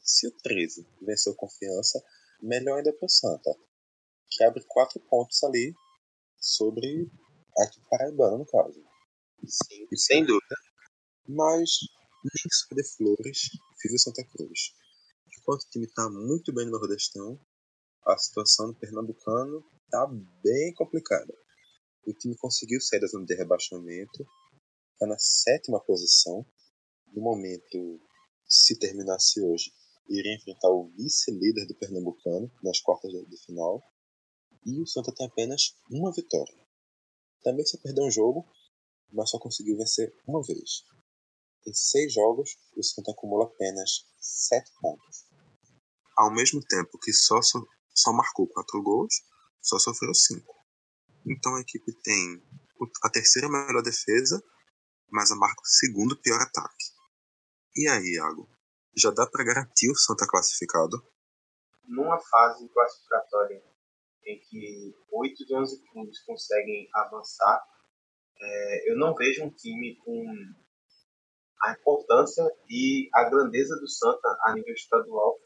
se 0.00 0.26
o 0.26 0.32
13 0.42 0.86
venceu 1.02 1.34
Confiança, 1.34 2.02
melhor 2.42 2.78
ainda 2.78 2.92
para 2.92 3.06
o 3.06 3.08
Santa, 3.08 3.54
que 4.28 4.44
abre 4.44 4.64
quatro 4.66 4.98
pontos 5.08 5.42
ali 5.44 5.74
sobre 6.38 7.08
a 7.58 7.88
paraibana, 7.90 8.38
no 8.38 8.46
caso. 8.46 8.82
Sim, 9.46 9.86
sem 9.96 10.24
dúvida. 10.24 10.56
Mas 11.32 11.70
só 12.50 12.74
de 12.74 12.84
flores 12.96 13.50
vive 13.80 13.98
Santa 13.98 14.24
Cruz. 14.24 14.74
Enquanto 15.38 15.62
o 15.62 15.70
time 15.70 15.86
está 15.86 16.10
muito 16.10 16.52
bem 16.52 16.66
no 16.66 16.72
Nordestão, 16.72 17.40
a 18.04 18.18
situação 18.18 18.72
do 18.72 18.78
Pernambucano 18.78 19.64
tá 19.88 20.08
bem 20.42 20.74
complicada. 20.74 21.32
O 22.04 22.12
time 22.12 22.36
conseguiu 22.36 22.80
sair 22.80 22.98
da 22.98 23.06
zona 23.06 23.26
de 23.26 23.34
rebaixamento, 23.36 24.26
está 24.92 25.06
na 25.06 25.16
sétima 25.18 25.78
posição. 25.78 26.44
No 27.12 27.22
momento, 27.22 28.00
se 28.48 28.76
terminasse 28.76 29.40
hoje, 29.40 29.72
iria 30.08 30.34
enfrentar 30.34 30.70
o 30.70 30.88
vice-líder 30.96 31.64
do 31.68 31.76
Pernambucano 31.76 32.50
nas 32.60 32.80
quartas 32.80 33.12
de 33.12 33.44
final. 33.44 33.80
E 34.66 34.80
o 34.80 34.86
Santa 34.86 35.14
tem 35.14 35.26
apenas 35.26 35.76
uma 35.88 36.12
vitória. 36.12 36.66
Também 37.44 37.64
se 37.64 37.78
perdeu 37.78 38.04
um 38.04 38.10
jogo, 38.10 38.44
mas 39.12 39.30
só 39.30 39.38
conseguiu 39.38 39.76
vencer 39.76 40.12
uma 40.26 40.42
vez. 40.42 40.84
Em 41.66 41.74
seis 41.74 42.12
jogos, 42.12 42.56
o 42.76 42.82
Santa 42.82 43.12
acumula 43.12 43.44
apenas 43.44 44.06
sete 44.20 44.70
pontos. 44.80 45.26
Ao 46.16 46.32
mesmo 46.32 46.60
tempo 46.64 46.98
que 46.98 47.12
só, 47.12 47.40
só 47.42 48.12
marcou 48.12 48.48
quatro 48.48 48.82
gols, 48.82 49.14
só 49.60 49.78
sofreu 49.78 50.14
cinco. 50.14 50.54
Então 51.26 51.54
a 51.54 51.60
equipe 51.60 51.92
tem 52.02 52.42
a 53.02 53.10
terceira 53.10 53.48
melhor 53.48 53.82
defesa, 53.82 54.42
mas 55.10 55.30
a 55.30 55.36
marca 55.36 55.60
o 55.60 55.66
segundo 55.66 56.20
pior 56.20 56.40
ataque. 56.40 56.84
E 57.76 57.88
aí, 57.88 58.14
Iago? 58.14 58.48
Já 58.96 59.10
dá 59.10 59.26
para 59.26 59.44
garantir 59.44 59.90
o 59.90 59.96
Santa 59.96 60.26
classificado? 60.26 60.96
Numa 61.84 62.18
fase 62.18 62.68
classificatória 62.68 63.62
em 64.24 64.38
que 64.40 64.94
8 65.12 65.46
de 65.46 65.54
11 65.54 65.82
clubes 65.92 66.22
conseguem 66.24 66.88
avançar, 66.94 67.64
é, 68.40 68.90
eu 68.90 68.96
não 68.96 69.14
vejo 69.14 69.44
um 69.44 69.50
time 69.50 69.96
com 70.04 70.24
a 71.62 71.72
importância 71.72 72.44
e 72.68 73.08
a 73.14 73.24
grandeza 73.28 73.76
do 73.76 73.88
Santa 73.88 74.28
a 74.44 74.54
nível 74.54 74.74
estadual 74.74 75.38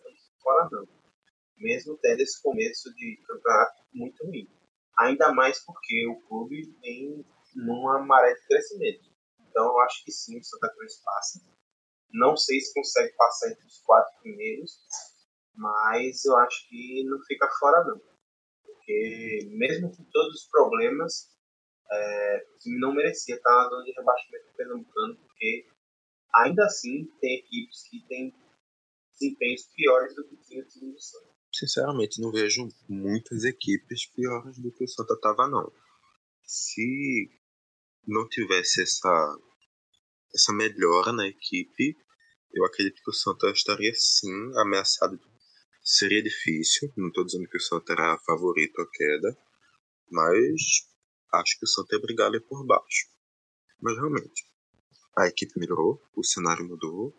fora 0.45 0.69
não. 0.71 0.87
Mesmo 1.57 1.99
tendo 2.03 2.21
esse 2.21 2.41
começo 2.43 2.95
de 2.95 3.21
campeonato 3.27 3.83
muito 3.93 4.25
ruim. 4.27 4.49
Ainda 4.99 5.33
mais 5.33 5.65
porque 5.65 6.07
o 6.09 6.21
clube 6.29 6.77
vem 6.83 7.25
numa 7.57 8.05
maré 8.05 8.35
de 8.35 8.47
crescimento. 8.47 9.11
Então 9.49 9.65
eu 9.65 9.81
acho 9.81 10.05
que 10.05 10.13
sim, 10.13 10.39
o 10.39 10.45
Santa 10.45 10.73
Cruz 10.75 11.01
passa. 11.03 11.41
Não 12.13 12.37
sei 12.37 12.61
se 12.61 12.75
consegue 12.75 13.13
passar 13.17 13.51
entre 13.51 13.67
os 13.67 13.81
quatro 13.81 14.21
primeiros, 14.21 14.79
mas 15.55 16.25
eu 16.25 16.37
acho 16.39 16.69
que 16.69 17.03
não 17.05 17.19
fica 17.25 17.49
fora 17.59 17.85
não. 17.85 18.01
Porque 18.65 19.49
mesmo 19.51 19.91
com 19.97 20.05
todos 20.13 20.43
os 20.43 20.49
problemas, 20.49 21.35
é, 21.91 22.47
o 22.55 22.59
time 22.59 22.79
não 22.79 22.95
merecia 22.95 23.37
estar 23.37 23.51
na 23.51 23.69
zona 23.69 23.85
de 23.85 23.93
rebaixamento 23.93 24.53
Pernambucano, 24.57 25.17
porque 25.17 25.67
ainda 26.37 26.65
assim 26.65 27.07
tem 27.21 27.39
equipes 27.39 27.89
que 27.89 28.07
têm 28.07 28.35
desempenhos 29.13 29.63
piores 29.75 30.15
do 30.15 30.25
que 30.29 30.37
tinha 30.37 30.63
o 30.63 30.67
time 30.67 30.93
do 30.93 31.01
Santa. 31.01 31.35
Sinceramente, 31.53 32.21
não 32.21 32.33
vejo 32.33 32.69
muitas 32.89 33.45
equipes 33.45 34.07
piores 34.07 34.59
do 34.59 34.73
que 34.73 34.85
o 34.85 34.89
Santa 34.89 35.15
estava, 35.15 35.49
não. 35.49 35.73
Se 36.43 37.31
não 38.07 38.29
tivesse 38.29 38.83
essa, 38.83 39.39
essa 40.35 40.53
melhora 40.53 41.13
na 41.13 41.27
equipe, 41.29 41.97
eu 42.53 42.65
acredito 42.65 43.01
que 43.03 43.11
o 43.11 43.15
Santa 43.15 43.51
estaria 43.51 43.93
sim 43.95 44.53
ameaçado. 44.59 45.19
Seria 45.83 46.23
difícil, 46.23 46.93
não 46.97 47.09
estou 47.09 47.25
dizendo 47.25 47.49
que 47.49 47.57
o 47.57 47.61
Santa 47.61 47.93
era 47.93 48.19
favorito 48.27 48.81
à 48.81 48.91
queda, 48.91 49.39
mas 50.11 50.61
acho 51.35 51.59
que 51.59 51.65
o 51.65 51.69
Santa 51.69 52.01
brigar 52.01 52.29
ali 52.29 52.41
por 52.41 52.67
baixo. 52.67 53.09
Mas 53.81 53.97
realmente, 53.97 54.45
a 55.17 55.27
equipe 55.27 55.59
melhorou, 55.59 56.03
o 56.17 56.25
cenário 56.25 56.67
mudou, 56.67 57.15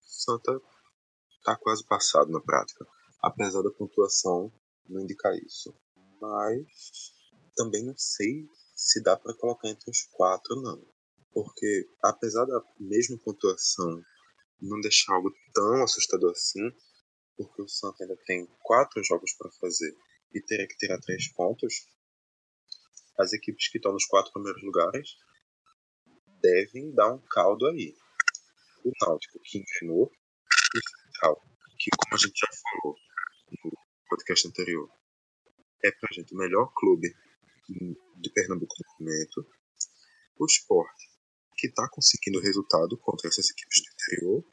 Santa 0.00 0.60
está 1.38 1.56
quase 1.56 1.84
passado 1.86 2.30
na 2.30 2.40
prática, 2.40 2.86
apesar 3.20 3.62
da 3.62 3.70
pontuação 3.70 4.52
não 4.88 5.02
indicar 5.02 5.34
isso. 5.36 5.74
Mas 6.20 7.12
também 7.56 7.84
não 7.84 7.94
sei 7.96 8.48
se 8.74 9.02
dá 9.02 9.16
para 9.16 9.36
colocar 9.36 9.68
entre 9.68 9.90
os 9.90 10.02
quatro, 10.12 10.60
não. 10.62 10.86
Porque, 11.32 11.88
apesar 12.02 12.44
da 12.44 12.62
mesma 12.78 13.18
pontuação 13.18 14.02
não 14.60 14.80
deixar 14.80 15.14
algo 15.14 15.32
tão 15.52 15.82
assustador 15.82 16.30
assim, 16.30 16.70
porque 17.36 17.62
o 17.62 17.68
Santos 17.68 18.00
ainda 18.00 18.16
tem 18.24 18.46
quatro 18.62 19.02
jogos 19.02 19.32
para 19.34 19.50
fazer 19.60 19.94
e 20.32 20.40
teria 20.40 20.66
que 20.66 20.76
tirar 20.76 21.00
três 21.00 21.28
pontos, 21.32 21.74
as 23.18 23.32
equipes 23.32 23.68
que 23.68 23.78
estão 23.78 23.92
nos 23.92 24.06
quatro 24.06 24.32
primeiros 24.32 24.62
lugares 24.62 25.16
devem 26.44 26.92
dar 26.94 27.14
um 27.14 27.22
caldo 27.30 27.66
aí. 27.68 27.96
O 28.84 28.92
Náutico, 29.00 29.40
que 29.42 29.58
enganou, 29.58 30.12
e 30.76 31.12
Central, 31.12 31.40
que, 31.78 31.90
como 31.96 32.14
a 32.14 32.18
gente 32.18 32.38
já 32.38 32.48
falou 32.52 32.94
no 33.64 33.72
podcast 34.10 34.48
anterior, 34.48 34.90
é 35.82 35.90
pra 35.90 36.12
gente 36.12 36.34
o 36.34 36.36
melhor 36.36 36.70
clube 36.74 37.08
de 38.20 38.30
Pernambuco 38.34 38.74
no 38.78 39.06
momento. 39.06 39.46
O 40.38 40.44
Sport, 40.44 40.96
que 41.56 41.68
está 41.68 41.88
conseguindo 41.90 42.42
resultado 42.42 42.98
contra 42.98 43.28
essas 43.28 43.48
equipes 43.48 43.80
do 43.80 43.92
interior. 43.92 44.44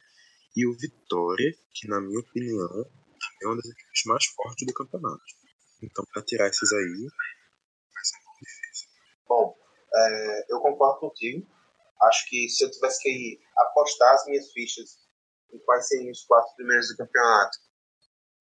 E 0.55 0.67
o 0.67 0.77
Vitória, 0.77 1.51
que, 1.73 1.87
na 1.87 1.99
minha 1.99 2.19
opinião, 2.19 2.85
é 3.41 3.47
uma 3.47 3.55
das 3.55 3.65
equipes 3.65 4.03
mais 4.05 4.25
fortes 4.27 4.65
do 4.65 4.73
campeonato. 4.73 5.23
Então, 5.81 6.05
para 6.13 6.23
tirar 6.23 6.47
esses 6.47 6.71
aí, 6.71 7.07
vai 7.93 8.03
ser 8.03 8.17
muito 8.25 8.39
difícil. 8.39 8.89
Bom, 9.27 9.55
é, 9.93 10.53
eu 10.53 10.59
concordo 10.59 10.99
contigo. 10.99 11.47
Acho 12.03 12.27
que 12.29 12.49
se 12.49 12.63
eu 12.63 12.71
tivesse 12.71 13.01
que 13.01 13.39
apostar 13.57 14.13
as 14.13 14.25
minhas 14.25 14.51
fichas 14.51 14.97
em 15.53 15.59
quais 15.59 15.87
seriam 15.87 16.11
os 16.11 16.23
quatro 16.23 16.55
primeiros 16.55 16.87
do 16.89 16.97
campeonato, 16.97 17.57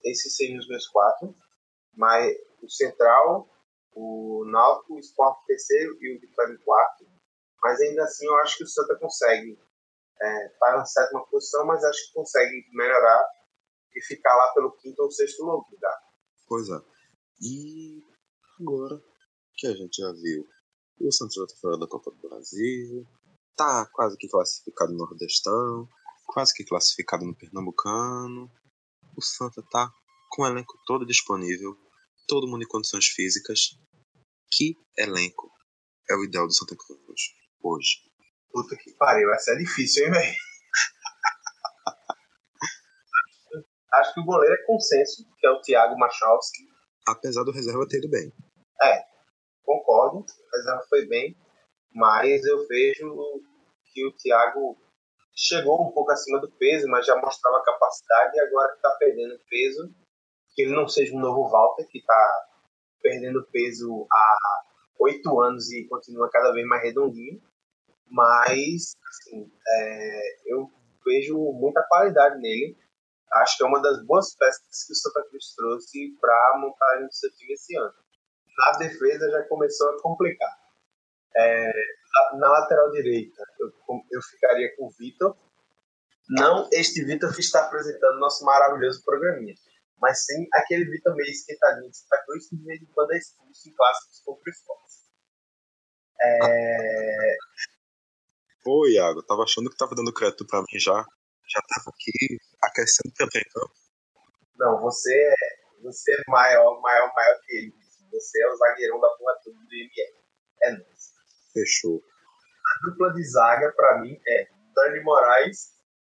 esses 0.05 0.35
seriam 0.35 0.59
os 0.59 0.69
meus 0.69 0.87
quatro. 0.89 1.35
Mas 1.95 2.35
o 2.63 2.71
Central, 2.71 3.49
o 3.93 4.45
Náutico, 4.47 4.95
o 4.95 5.01
Sport 5.01 5.45
terceiro 5.47 5.97
e 6.01 6.17
o 6.17 6.21
Vitória 6.21 6.55
em 6.55 6.59
quarto. 6.59 7.05
Mas 7.63 7.81
ainda 7.81 8.05
assim 8.05 8.27
eu 8.27 8.37
acho 8.39 8.57
que 8.57 8.65
o 8.65 8.69
Santa 8.69 8.97
consegue 8.99 9.59
é, 10.23 10.49
tá 10.49 10.77
na 10.77 10.85
sétima 10.85 11.27
posição, 11.27 11.67
mas 11.67 11.83
acho 11.85 12.07
que 12.07 12.15
consegue 12.15 12.67
melhorar 12.73 13.27
e 13.95 14.01
ficar 14.03 14.35
lá 14.35 14.53
pelo 14.55 14.73
quinto 14.77 15.03
ou 15.03 15.11
sexto 15.11 15.43
lugar. 15.43 15.99
Pois 16.47 16.69
é. 16.69 16.81
E 17.43 18.03
agora 18.61 19.03
que 19.57 19.67
a 19.67 19.75
gente 19.75 20.01
já 20.01 20.13
viu 20.13 20.47
o 21.01 21.13
Santos 21.13 21.35
já 21.35 21.47
tá 21.47 21.55
fora 21.61 21.79
da 21.79 21.87
Copa 21.87 22.11
do 22.11 22.29
Brasil, 22.29 23.07
tá 23.61 23.85
quase 23.93 24.17
que 24.17 24.27
classificado 24.27 24.93
no 24.93 25.01
Nordestão, 25.01 25.87
quase 26.25 26.55
que 26.55 26.65
classificado 26.65 27.27
no 27.27 27.37
Pernambucano. 27.37 28.51
O 29.15 29.21
Santa 29.21 29.63
tá 29.71 29.93
com 30.31 30.41
o 30.43 30.47
elenco 30.47 30.79
todo 30.87 31.05
disponível 31.05 31.77
todo 32.27 32.49
mundo 32.49 32.63
em 32.63 32.69
condições 32.69 33.09
físicas. 33.09 33.79
Que 34.51 34.75
elenco 34.97 35.53
é 36.09 36.17
o 36.17 36.25
ideal 36.25 36.47
do 36.47 36.55
Santa 36.55 36.75
Cruz 36.75 37.21
hoje? 37.63 37.99
Puta 38.51 38.75
que 38.77 38.95
pariu, 38.95 39.31
essa 39.35 39.53
é 39.53 39.57
difícil, 39.57 40.07
hein, 40.07 40.13
velho? 40.13 40.35
Acho 43.93 44.15
que 44.15 44.21
o 44.21 44.25
goleiro 44.25 44.55
é 44.55 44.65
consenso, 44.65 45.27
que 45.39 45.47
é 45.47 45.51
o 45.51 45.61
Thiago 45.61 45.99
Machowski. 45.99 46.67
Apesar 47.07 47.45
do 47.45 47.53
reserva 47.53 47.87
ter 47.87 47.99
ido 47.99 48.09
bem. 48.09 48.33
É, 48.81 49.05
concordo, 49.63 50.21
o 50.21 50.57
reserva 50.57 50.83
foi 50.89 51.07
bem, 51.07 51.37
mas 51.93 52.43
eu 52.45 52.67
vejo 52.67 53.50
que 53.93 54.07
o 54.07 54.13
Thiago 54.13 54.77
chegou 55.35 55.87
um 55.87 55.93
pouco 55.93 56.11
acima 56.11 56.41
do 56.41 56.51
peso, 56.53 56.87
mas 56.89 57.07
já 57.07 57.17
mostrava 57.17 57.63
capacidade 57.63 58.37
e 58.37 58.41
agora 58.41 58.71
que 58.71 58.77
está 58.77 58.91
perdendo 58.97 59.41
peso, 59.49 59.95
que 60.55 60.63
ele 60.63 60.75
não 60.75 60.89
seja 60.89 61.15
um 61.15 61.21
novo 61.21 61.49
Walter, 61.49 61.87
que 61.89 61.99
está 61.99 62.47
perdendo 63.03 63.47
peso 63.51 64.07
há 64.13 64.37
oito 65.01 65.41
anos 65.41 65.71
e 65.73 65.87
continua 65.89 66.31
cada 66.31 66.53
vez 66.53 66.67
mais 66.67 66.83
redondinho. 66.83 67.41
Mas, 68.07 68.97
assim, 69.09 69.51
é, 69.67 70.53
eu 70.53 70.71
vejo 71.07 71.37
muita 71.53 71.83
qualidade 71.89 72.41
nele. 72.41 72.77
Acho 73.33 73.57
que 73.57 73.63
é 73.63 73.67
uma 73.67 73.81
das 73.81 74.05
boas 74.05 74.35
peças 74.35 74.85
que 74.87 74.93
o 74.93 74.97
Santa 74.97 75.23
Cruz 75.29 75.55
trouxe 75.55 76.17
para 76.21 76.59
montar 76.61 77.03
o 77.03 77.13
seu 77.13 77.31
time 77.37 77.53
esse 77.53 77.77
ano. 77.77 77.95
Na 78.59 78.79
defesa 78.79 79.31
já 79.31 79.45
começou 79.45 79.89
a 79.91 80.03
complicar. 80.03 80.59
É, 81.37 81.73
na 82.39 82.49
lateral 82.49 82.91
direita, 82.91 83.43
eu, 83.59 83.69
eu 84.11 84.23
ficaria 84.23 84.75
com 84.77 84.87
o 84.87 84.91
Vitor. 84.99 85.37
Não 86.29 86.69
este 86.73 87.05
Vitor 87.05 87.35
que 87.35 87.41
está 87.41 87.65
apresentando 87.65 88.19
nosso 88.19 88.45
maravilhoso 88.45 89.03
programinha 89.05 89.55
mas 90.01 90.25
sim 90.25 90.47
aquele 90.55 90.87
Vitor 90.87 91.15
meio 91.15 91.31
esquentadinho 91.31 91.91
de 91.91 91.99
Santa 91.99 92.25
Cruz 92.25 92.49
que 92.49 92.57
de 92.57 92.65
vez 92.65 92.83
em 92.83 92.87
quando 92.87 93.13
é 93.13 93.19
expulso 93.19 93.69
em 93.69 93.75
clássicos 93.75 94.23
contra 94.25 94.43
o 94.47 94.51
esporte. 94.51 94.97
É... 96.23 97.37
Pô, 98.65 98.87
Iago, 98.87 99.23
tava 99.23 99.43
achando 99.43 99.71
que 99.71 99.77
tava 99.77 99.95
dando 99.95 100.13
crédito 100.13 100.47
pra 100.47 100.61
mim 100.61 100.79
já. 100.79 101.05
Já 101.49 101.61
tava 101.63 101.91
aqui 101.91 102.39
aquecendo 102.63 103.13
também, 103.15 103.43
então. 103.47 103.69
Não, 104.57 104.81
você 104.81 105.13
é, 105.13 105.35
você 105.83 106.13
é 106.13 106.23
maior, 106.29 106.81
maior, 106.81 107.13
maior 107.15 107.41
que 107.45 107.57
ele. 107.57 107.75
Você 108.13 108.43
é 108.43 108.47
o 108.49 108.57
zagueirão 108.57 109.01
da 109.01 109.09
porra 109.17 109.35
toda 109.43 109.57
do 109.57 109.73
ML. 109.73 110.21
É 110.63 110.73
nóis. 110.73 111.00
Fechou. 111.53 112.01
A 112.01 112.89
dupla 112.89 113.13
de 113.13 113.25
zaga, 113.25 113.73
pra 113.73 113.99
mim, 113.99 114.21
é 114.27 114.49
Dani 114.75 115.01
Moraes 115.01 115.75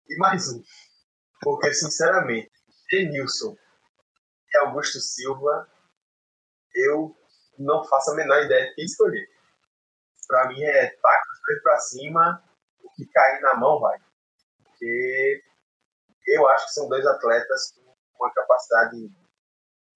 e 0.08 0.16
mais 0.18 0.52
um. 0.52 0.62
Porque, 1.40 1.72
sinceramente, 1.72 2.50
Denilson 2.90 3.56
e 4.52 4.58
Augusto 4.58 5.00
Silva, 5.00 5.68
eu 6.74 7.16
não 7.58 7.84
faço 7.84 8.10
a 8.10 8.14
menor 8.14 8.42
ideia 8.44 8.68
de 8.68 8.74
quem 8.74 8.84
escolher. 8.84 9.26
Para 10.28 10.48
mim 10.48 10.62
é 10.62 10.90
taca 10.90 11.32
para 11.62 11.78
cima, 11.78 12.42
o 12.82 12.90
que 12.90 13.06
cair 13.06 13.40
na 13.40 13.54
mão 13.54 13.80
vai. 13.80 13.98
Porque 14.62 15.42
eu 16.28 16.48
acho 16.48 16.66
que 16.66 16.72
são 16.72 16.88
dois 16.88 17.06
atletas 17.06 17.72
com 17.72 18.24
uma 18.24 18.32
capacidade 18.32 18.96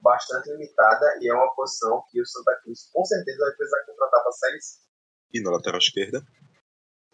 bastante 0.00 0.50
limitada 0.50 1.18
e 1.20 1.28
é 1.28 1.34
uma 1.34 1.54
posição 1.54 2.04
que 2.10 2.20
o 2.20 2.26
Santa 2.26 2.60
Cruz 2.62 2.90
com 2.92 3.04
certeza 3.04 3.38
vai 3.38 3.52
precisar 3.56 3.86
contratar 3.86 4.20
para 4.20 4.28
a 4.28 4.32
Série 4.32 4.60
C. 4.60 4.86
E 5.36 5.42
na 5.42 5.50
lateral 5.50 5.78
esquerda? 5.78 6.26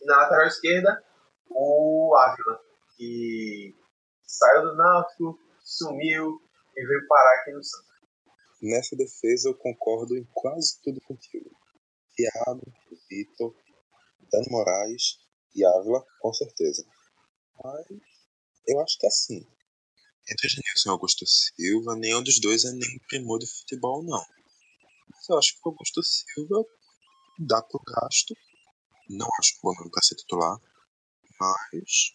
E 0.00 0.06
na 0.06 0.16
lateral 0.16 0.46
esquerda, 0.46 1.04
o 1.50 2.14
Ávila, 2.16 2.60
que 2.96 3.74
saiu 4.22 4.62
do 4.62 4.76
Náutico, 4.76 5.36
sumiu 5.60 6.40
e 6.76 6.86
veio 6.86 7.08
parar 7.08 7.40
aqui 7.40 7.50
no 7.50 7.64
Santos. 7.64 7.90
Nessa 8.62 8.94
defesa 8.94 9.48
eu 9.48 9.56
concordo 9.56 10.16
em 10.16 10.24
quase 10.32 10.80
tudo 10.84 11.00
contigo. 11.00 11.50
Thiago, 12.14 12.72
Vitor, 13.10 13.56
Dani 14.30 14.46
Moraes 14.50 15.18
e 15.56 15.64
Ávila, 15.64 16.06
com 16.20 16.32
certeza. 16.32 16.86
Mas 17.64 17.86
eu 18.68 18.80
acho 18.80 18.98
que 19.00 19.06
é 19.06 19.08
assim. 19.08 19.44
Entre 20.30 20.48
Genilson 20.48 20.90
e 20.90 20.92
Augusto 20.92 21.26
Silva, 21.26 21.96
nenhum 21.96 22.22
dos 22.22 22.40
dois 22.40 22.64
é 22.64 22.70
nem 22.70 23.00
primor 23.08 23.40
de 23.40 23.48
futebol, 23.48 24.00
não. 24.04 24.24
Mas 25.10 25.28
eu 25.28 25.36
acho 25.36 25.54
que 25.54 25.60
o 25.64 25.70
Augusto 25.70 26.00
Silva 26.04 26.64
dá 27.38 27.62
pro 27.62 27.80
gasto. 27.86 28.34
Não 29.08 29.28
acho 29.38 29.58
bom 29.62 29.74
nome 29.74 29.90
pra 29.90 30.02
ser 30.02 30.16
titular. 30.16 30.58
Mas 31.40 32.12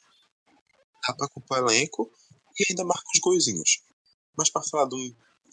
dá 1.07 1.13
pra 1.15 1.29
comprar 1.29 1.59
elenco 1.59 2.11
e 2.59 2.65
ainda 2.69 2.85
marca 2.85 3.03
uns 3.15 3.19
golzinhos. 3.19 3.83
Mas 4.37 4.49
para 4.49 4.63
falar 4.63 4.85
do, 4.85 4.97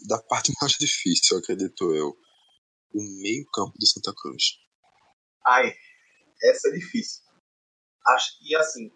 da 0.07 0.22
parte 0.22 0.53
mais 0.61 0.72
difícil, 0.72 1.38
acredito 1.38 1.94
eu, 1.94 2.16
o 2.94 3.03
meio-campo 3.22 3.72
do 3.79 3.87
Santa 3.87 4.12
Cruz. 4.14 4.59
Ai, 5.46 5.74
essa 6.44 6.68
é 6.68 6.72
difícil. 6.72 7.22
Acho 8.07 8.38
que 8.38 8.55
assim, 8.57 8.90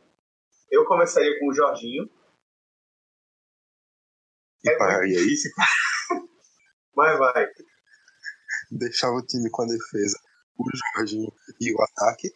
eu 0.70 0.84
começaria 0.86 1.38
com 1.38 1.48
o 1.48 1.54
Jorginho. 1.54 2.10
E 4.64 4.70
É 4.70 4.76
pararia 4.76 5.18
aí, 5.18 5.34
Mas 6.94 7.18
vai. 7.18 7.46
deixava 8.72 9.14
o 9.14 9.24
time 9.24 9.48
com 9.50 9.62
a 9.62 9.66
defesa, 9.66 10.18
o 10.58 10.64
Jorginho 10.96 11.32
e 11.60 11.72
o 11.72 11.82
ataque. 11.82 12.30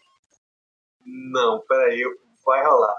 Não, 1.05 1.61
peraí, 1.67 2.03
vai 2.45 2.65
rolar. 2.65 2.97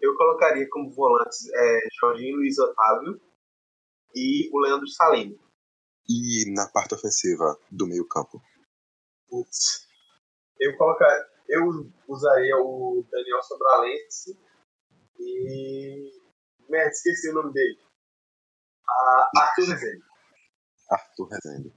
Eu 0.00 0.16
colocaria 0.16 0.68
como 0.70 0.92
volantes 0.92 1.48
é, 1.52 1.80
Jorginho 2.00 2.36
Luiz 2.36 2.58
Otávio 2.58 3.20
e 4.14 4.48
o 4.52 4.60
Leandro 4.60 4.88
Salino. 4.88 5.38
E 6.08 6.52
na 6.52 6.66
parte 6.68 6.94
ofensiva 6.94 7.58
do 7.70 7.86
meio-campo. 7.86 8.40
Putz. 9.28 9.86
Eu 10.58 10.76
eu 11.48 11.90
usaria 12.06 12.56
o 12.56 13.06
Daniel 13.10 13.42
Sobralense 13.42 14.38
e. 15.18 16.10
Merda, 16.68 16.90
esqueci 16.90 17.30
o 17.30 17.34
nome 17.34 17.52
dele. 17.52 17.78
Ah, 18.86 19.30
Arthur 19.38 19.66
Rezende. 19.68 20.04
Arthur 20.90 21.28
Rezende. 21.28 21.72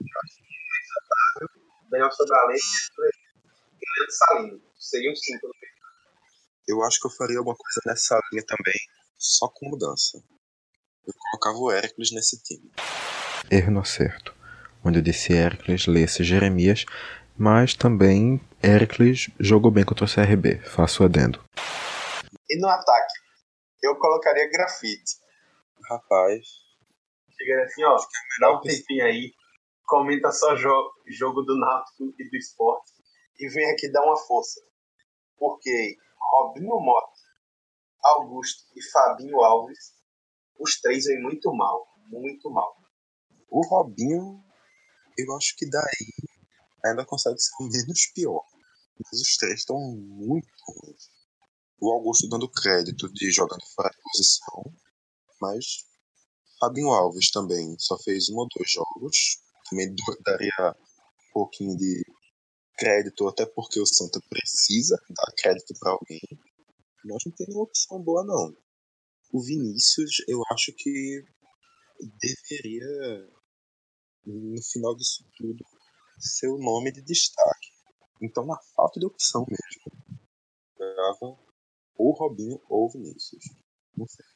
Daniel 1.92 2.10
Sobralense 2.10 2.90
e 2.96 4.00
Leandro 4.00 4.16
Salino. 4.16 4.62
Seriam 4.78 5.14
cinco 5.14 5.46
no 5.46 5.52
meio. 5.60 5.72
Eu 6.66 6.82
acho 6.82 6.98
que 6.98 7.06
eu 7.06 7.10
faria 7.10 7.38
alguma 7.38 7.54
coisa 7.54 7.80
nessa 7.84 8.18
linha 8.32 8.42
também, 8.46 8.80
só 9.18 9.46
com 9.48 9.68
mudança. 9.68 10.24
Eu 11.06 11.12
colocava 11.12 11.58
o 11.58 11.70
Hércules 11.70 12.10
nesse 12.12 12.42
time. 12.42 12.72
Erro 13.50 13.72
no 13.72 13.80
acerto, 13.80 14.34
onde 14.82 15.00
eu 15.00 15.02
disse 15.02 15.34
Hércules 15.34 15.86
lesse 15.86 16.24
Jeremias, 16.24 16.86
mas 17.36 17.74
também 17.74 18.40
Hércules 18.62 19.28
jogou 19.38 19.70
bem 19.70 19.84
contra 19.84 20.06
o 20.06 20.08
CRB, 20.08 20.60
faço 20.60 21.04
adendo. 21.04 21.44
E 22.48 22.58
no 22.58 22.68
ataque, 22.68 23.14
eu 23.82 23.96
colocaria 23.96 24.50
grafite. 24.50 25.20
Rapaz, 25.90 26.62
Chega 27.36 27.64
assim, 27.64 27.84
ó, 27.84 27.96
dá 28.40 28.52
um 28.56 28.60
tempinho 28.60 29.04
aí, 29.04 29.32
comenta 29.92 30.32
só 30.32 30.56
jo 30.56 30.72
jogo 31.06 31.42
do 31.42 31.54
Náutico 31.54 32.14
e 32.18 32.30
do 32.30 32.36
esporte 32.38 32.92
e 33.38 33.46
vem 33.50 33.70
aqui 33.70 33.92
dar 33.92 34.02
uma 34.02 34.16
força. 34.16 34.58
Porque 35.36 35.98
Robinho 36.18 36.80
Mota, 36.80 37.20
Augusto 38.02 38.64
e 38.74 38.82
Fabinho 38.90 39.42
Alves, 39.42 39.92
os 40.58 40.80
três 40.80 41.04
vêm 41.04 41.20
muito 41.20 41.52
mal, 41.52 41.86
muito 42.06 42.50
mal. 42.50 42.74
o 43.50 43.60
Robinho, 43.66 44.42
eu 45.18 45.36
acho 45.36 45.54
que 45.58 45.68
daí 45.68 46.30
ainda 46.86 47.04
consegue 47.04 47.38
ser 47.38 47.52
o 47.60 47.68
menos 47.68 48.06
pior. 48.14 48.46
Mas 48.98 49.20
os 49.20 49.36
três 49.36 49.60
estão 49.60 49.76
muito 49.76 50.48
ruins. 50.66 51.10
O 51.78 51.92
Augusto 51.92 52.30
dando 52.30 52.50
crédito 52.50 53.12
de 53.12 53.30
jogando 53.30 53.64
fora 53.74 53.90
posição, 54.02 54.72
mas 55.38 55.84
Fabinho 56.58 56.88
Alves 56.88 57.30
também 57.30 57.76
só 57.78 57.98
fez 57.98 58.30
um 58.30 58.36
ou 58.36 58.48
dois 58.56 58.72
jogos. 58.72 59.41
Também 59.72 59.94
daria 60.22 60.76
um 60.76 61.32
pouquinho 61.32 61.74
de 61.78 62.04
crédito, 62.76 63.26
até 63.26 63.46
porque 63.46 63.80
o 63.80 63.86
Santa 63.86 64.20
precisa 64.28 65.00
dar 65.08 65.32
crédito 65.34 65.72
para 65.80 65.92
alguém. 65.92 66.20
Nós 67.06 67.22
não 67.24 67.32
temos 67.32 67.54
uma 67.54 67.64
opção 67.64 68.02
boa, 68.02 68.22
não. 68.22 68.54
O 69.32 69.42
Vinícius, 69.42 70.22
eu 70.28 70.42
acho 70.52 70.74
que 70.76 71.24
deveria, 71.98 73.30
no 74.26 74.62
final 74.62 74.94
disso 74.94 75.24
tudo, 75.38 75.64
ser 76.18 76.48
o 76.48 76.58
nome 76.58 76.92
de 76.92 77.00
destaque. 77.00 77.70
Então, 78.20 78.44
na 78.44 78.58
falta 78.76 79.00
de 79.00 79.06
opção 79.06 79.46
mesmo, 79.48 80.20
jogava 80.76 81.38
ou 81.96 82.12
Robinho 82.12 82.60
ou 82.68 82.90
Vinícius. 82.90 83.42
Não 83.96 84.06
sei. 84.06 84.26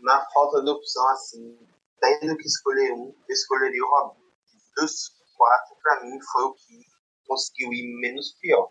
Na 0.00 0.24
falta 0.30 0.62
de 0.62 0.70
opção 0.70 1.08
assim, 1.08 1.58
tendo 1.98 2.36
que 2.36 2.46
escolher 2.46 2.92
um, 2.92 3.12
eu 3.28 3.34
escolheria 3.34 3.82
o 3.82 3.90
Robinho. 3.90 4.25
Dos 4.76 5.10
quatro, 5.36 5.76
pra 5.82 6.04
mim, 6.04 6.18
foi 6.32 6.42
o 6.44 6.54
que 6.54 6.80
conseguiu 7.26 7.72
ir 7.72 8.00
menos 8.00 8.36
pior. 8.40 8.70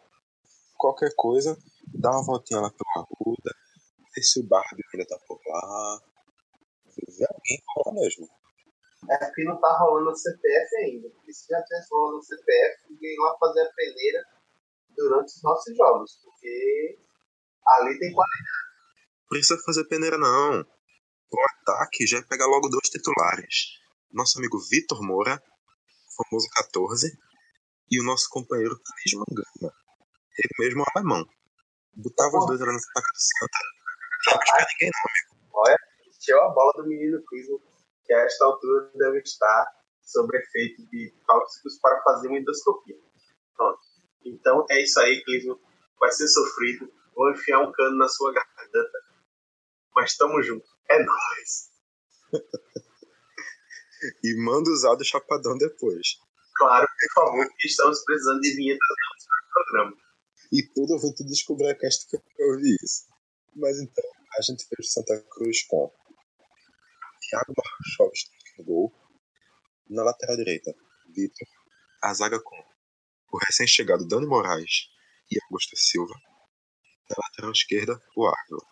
Qualquer 0.78 1.12
coisa, 1.16 1.58
dá 1.94 2.12
uma 2.12 2.26
voltinha 2.26 2.60
lá 2.60 2.72
pela 2.72 3.06
Ruda, 3.20 3.52
ver 4.16 4.22
se 4.22 4.40
o 4.40 4.48
Barbie 4.48 4.84
ainda 4.94 5.08
tá 5.08 5.18
por 5.28 5.40
lá. 5.46 6.02
Ver 6.98 7.28
alguém 7.30 7.64
por 7.66 7.88
lá 7.88 7.94
mesmo. 7.94 8.28
É 9.10 9.18
porque 9.18 9.44
não 9.44 9.60
tá 9.60 9.78
rolando 9.78 10.10
a 10.10 10.16
CPF 10.16 10.76
ainda. 10.78 11.10
Porque 11.10 11.34
se 11.34 11.48
já 11.50 11.62
tivesse 11.64 11.88
rolando 11.92 12.18
a 12.18 12.22
CPF, 12.22 12.84
ninguém 12.90 13.16
lá 13.20 13.38
fazer 13.40 13.62
a 13.62 13.74
peneira 13.74 14.24
durante 14.96 15.28
os 15.28 15.44
nossos 15.44 15.76
jogos. 15.76 16.20
Porque 16.24 16.98
ali 17.68 18.00
tem 18.00 18.14
qualidade. 18.14 18.50
precisa 19.30 19.62
fazer 19.64 19.86
peneira, 19.86 20.18
não. 20.18 20.62
O 20.62 21.42
ataque 21.50 22.08
já 22.08 22.20
é 22.20 22.24
pegar 22.24 22.46
logo 22.48 22.70
dois 22.70 22.90
titulares. 22.90 23.80
Nosso 24.12 24.40
amigo 24.40 24.58
Vitor 24.70 25.02
Moura, 25.04 25.42
famoso 26.16 26.48
14, 26.56 27.18
e 27.92 28.02
o 28.02 28.04
nosso 28.04 28.30
companheiro 28.30 28.76
Cris 28.76 29.14
Mangama. 29.14 29.74
Ele 30.38 30.54
mesmo 30.60 30.82
é 30.82 30.86
alemão. 30.96 31.26
Botava 31.94 32.38
os 32.38 32.48
dois 32.48 32.62
ali 32.62 32.72
no 32.72 32.78
ataque 32.78 33.08
do 33.14 33.20
Santa. 33.20 33.60
Não 34.28 34.40
espera 34.42 34.68
ninguém, 34.74 34.92
não. 34.92 35.62
Olha, 35.62 35.78
encheu 36.08 36.42
a 36.44 36.50
bola 36.50 36.74
do 36.78 36.88
menino 36.88 37.24
Clisman, 37.26 37.60
que 38.04 38.14
a 38.14 38.20
esta 38.22 38.46
altura 38.46 38.92
deve 38.96 39.20
estar 39.20 39.66
sob 40.02 40.38
efeito 40.38 40.86
de 40.90 41.14
tóxicos 41.26 41.80
para 41.80 42.02
fazer 42.04 42.28
uma 42.28 42.40
endoscopia. 42.40 42.98
Pronto. 43.56 43.80
Então 44.26 44.66
é 44.70 44.82
isso 44.82 45.00
aí, 45.00 45.24
Clisman. 45.24 45.60
Vai 46.00 46.12
ser 46.12 46.28
sofrido. 46.28 46.92
Vou 47.16 47.32
enfiar 47.32 47.60
um 47.60 47.72
cano 47.72 47.98
na 47.98 48.10
sua 48.10 48.34
garganta. 48.34 49.00
Mas 49.96 50.18
tamo 50.18 50.42
junto. 50.42 50.66
É 50.90 51.00
nóis. 51.00 51.72
E 54.24 54.36
manda 54.44 54.70
usar 54.70 54.96
do 54.96 55.06
Chapadão 55.06 55.58
depois. 55.58 56.20
Claro, 56.56 56.88
por 56.88 57.24
favor, 57.24 57.48
que 57.58 57.68
estamos 57.68 58.04
precisando 58.04 58.42
de 58.42 58.56
vinhetas 58.56 58.88
novas 58.88 59.26
para 59.26 59.62
o 59.62 59.66
programa. 59.66 59.98
E 60.52 60.68
todo 60.74 60.94
ouvinte 60.94 61.26
descobrir 61.26 61.70
a 61.70 61.76
cast 61.76 62.08
que 62.08 62.18
eu 62.18 62.48
ouvi 62.48 62.76
isso. 62.84 63.06
Mas 63.56 63.80
então, 63.80 64.04
a 64.38 64.42
gente 64.42 64.66
fez 64.68 64.92
Santa 64.92 65.22
Cruz 65.32 65.64
com 65.68 65.92
Thiago 67.30 67.54
Barchovski 67.56 68.32
no 68.58 68.66
gol. 68.66 68.94
Na 69.90 70.04
lateral 70.04 70.38
direita, 70.38 70.74
Vitor. 71.14 71.48
A 72.04 72.14
zaga 72.14 72.40
com 72.42 72.56
o 73.32 73.38
recém-chegado 73.46 74.08
Dani 74.08 74.26
Moraes 74.26 74.90
e 75.32 75.38
Augusto 75.46 75.76
Silva. 75.76 76.14
Na 77.10 77.16
lateral 77.24 77.52
esquerda, 77.52 78.02
o 78.16 78.26
Árvore. 78.26 78.66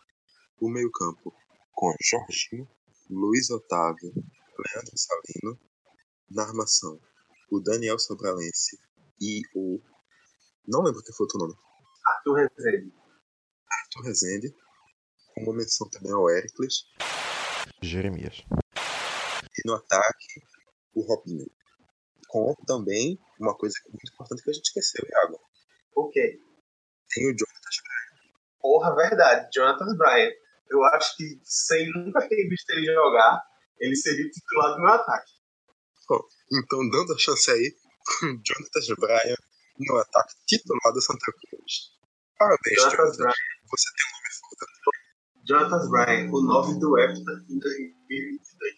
O 0.59 0.69
meio-campo 0.69 1.33
com 1.73 1.93
Jorginho, 2.01 2.67
Luiz 3.09 3.49
Otávio, 3.49 4.13
Leandro 4.63 4.93
Salino. 4.95 5.59
Na 6.29 6.43
armação, 6.43 6.99
o 7.51 7.59
Daniel 7.59 7.99
Sobralense 7.99 8.79
e 9.21 9.41
o. 9.55 9.79
Não 10.67 10.81
lembro 10.81 11.03
que 11.03 11.13
foi 11.13 11.25
outro 11.25 11.39
nome. 11.39 11.53
Arthur 12.05 12.33
Rezende. 12.35 12.93
Arthur 13.71 14.03
Rezende, 14.03 14.55
com 15.33 15.43
uma 15.43 15.53
menção 15.53 15.89
também 15.89 16.11
ao 16.11 16.29
Hércules, 16.29 16.85
Jeremias. 17.81 18.43
e 19.57 19.67
no 19.67 19.75
ataque, 19.75 20.41
o 20.95 21.01
Robinho. 21.01 21.45
Com 22.27 22.55
também 22.65 23.19
uma 23.39 23.55
coisa 23.55 23.75
muito 23.89 24.11
importante 24.11 24.41
que 24.41 24.49
a 24.49 24.53
gente 24.53 24.65
esqueceu, 24.65 25.05
Iago. 25.07 25.39
O 25.95 26.09
quê? 26.09 26.39
Tem 27.13 27.27
o 27.27 27.35
Jonathan 27.35 27.63
Porra, 28.59 28.95
verdade. 28.95 29.49
Jonathan 29.53 29.95
Bryan. 29.95 30.31
Eu 30.69 30.83
acho 30.85 31.15
que 31.17 31.39
sem 31.43 31.91
nunca 31.91 32.27
ter 32.27 32.47
visto 32.47 32.69
ele 32.71 32.85
jogar, 32.85 33.43
ele 33.79 33.95
seria 33.95 34.29
titular 34.29 34.75
do 34.75 34.81
meu 34.81 34.93
ataque. 34.93 35.31
Então, 36.51 36.89
dando 36.89 37.13
a 37.13 37.17
chance 37.17 37.49
aí, 37.49 37.75
Jonathan 38.45 38.95
Bryan 38.99 39.35
no 39.79 39.97
ataque 39.97 40.33
titular 40.45 40.93
do 40.93 41.01
Santa 41.01 41.31
Cruz. 41.31 41.93
Parabéns, 42.37 42.77
Jonathan 42.77 42.97
Jonathan. 42.97 43.17
Bryan. 43.17 43.33
Você 43.69 43.89
tem 43.95 44.05
um 44.05 44.11
nome 44.11 44.23
Jonathan 45.45 45.89
Bryan, 45.89 46.31
o 46.31 46.41
9 46.41 46.79
do 46.79 46.99
Everton 46.99 47.31
em 47.49 47.59
2022. 47.59 48.75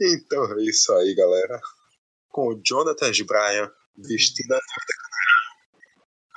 Então 0.00 0.58
é 0.58 0.62
isso 0.64 0.92
aí, 0.94 1.14
galera. 1.14 1.60
Com 2.28 2.48
o 2.48 2.60
Jonathan 2.62 3.12
Bryan 3.24 3.72
vestindo 3.96 4.52
a 4.52 4.56
nova 4.56 5.06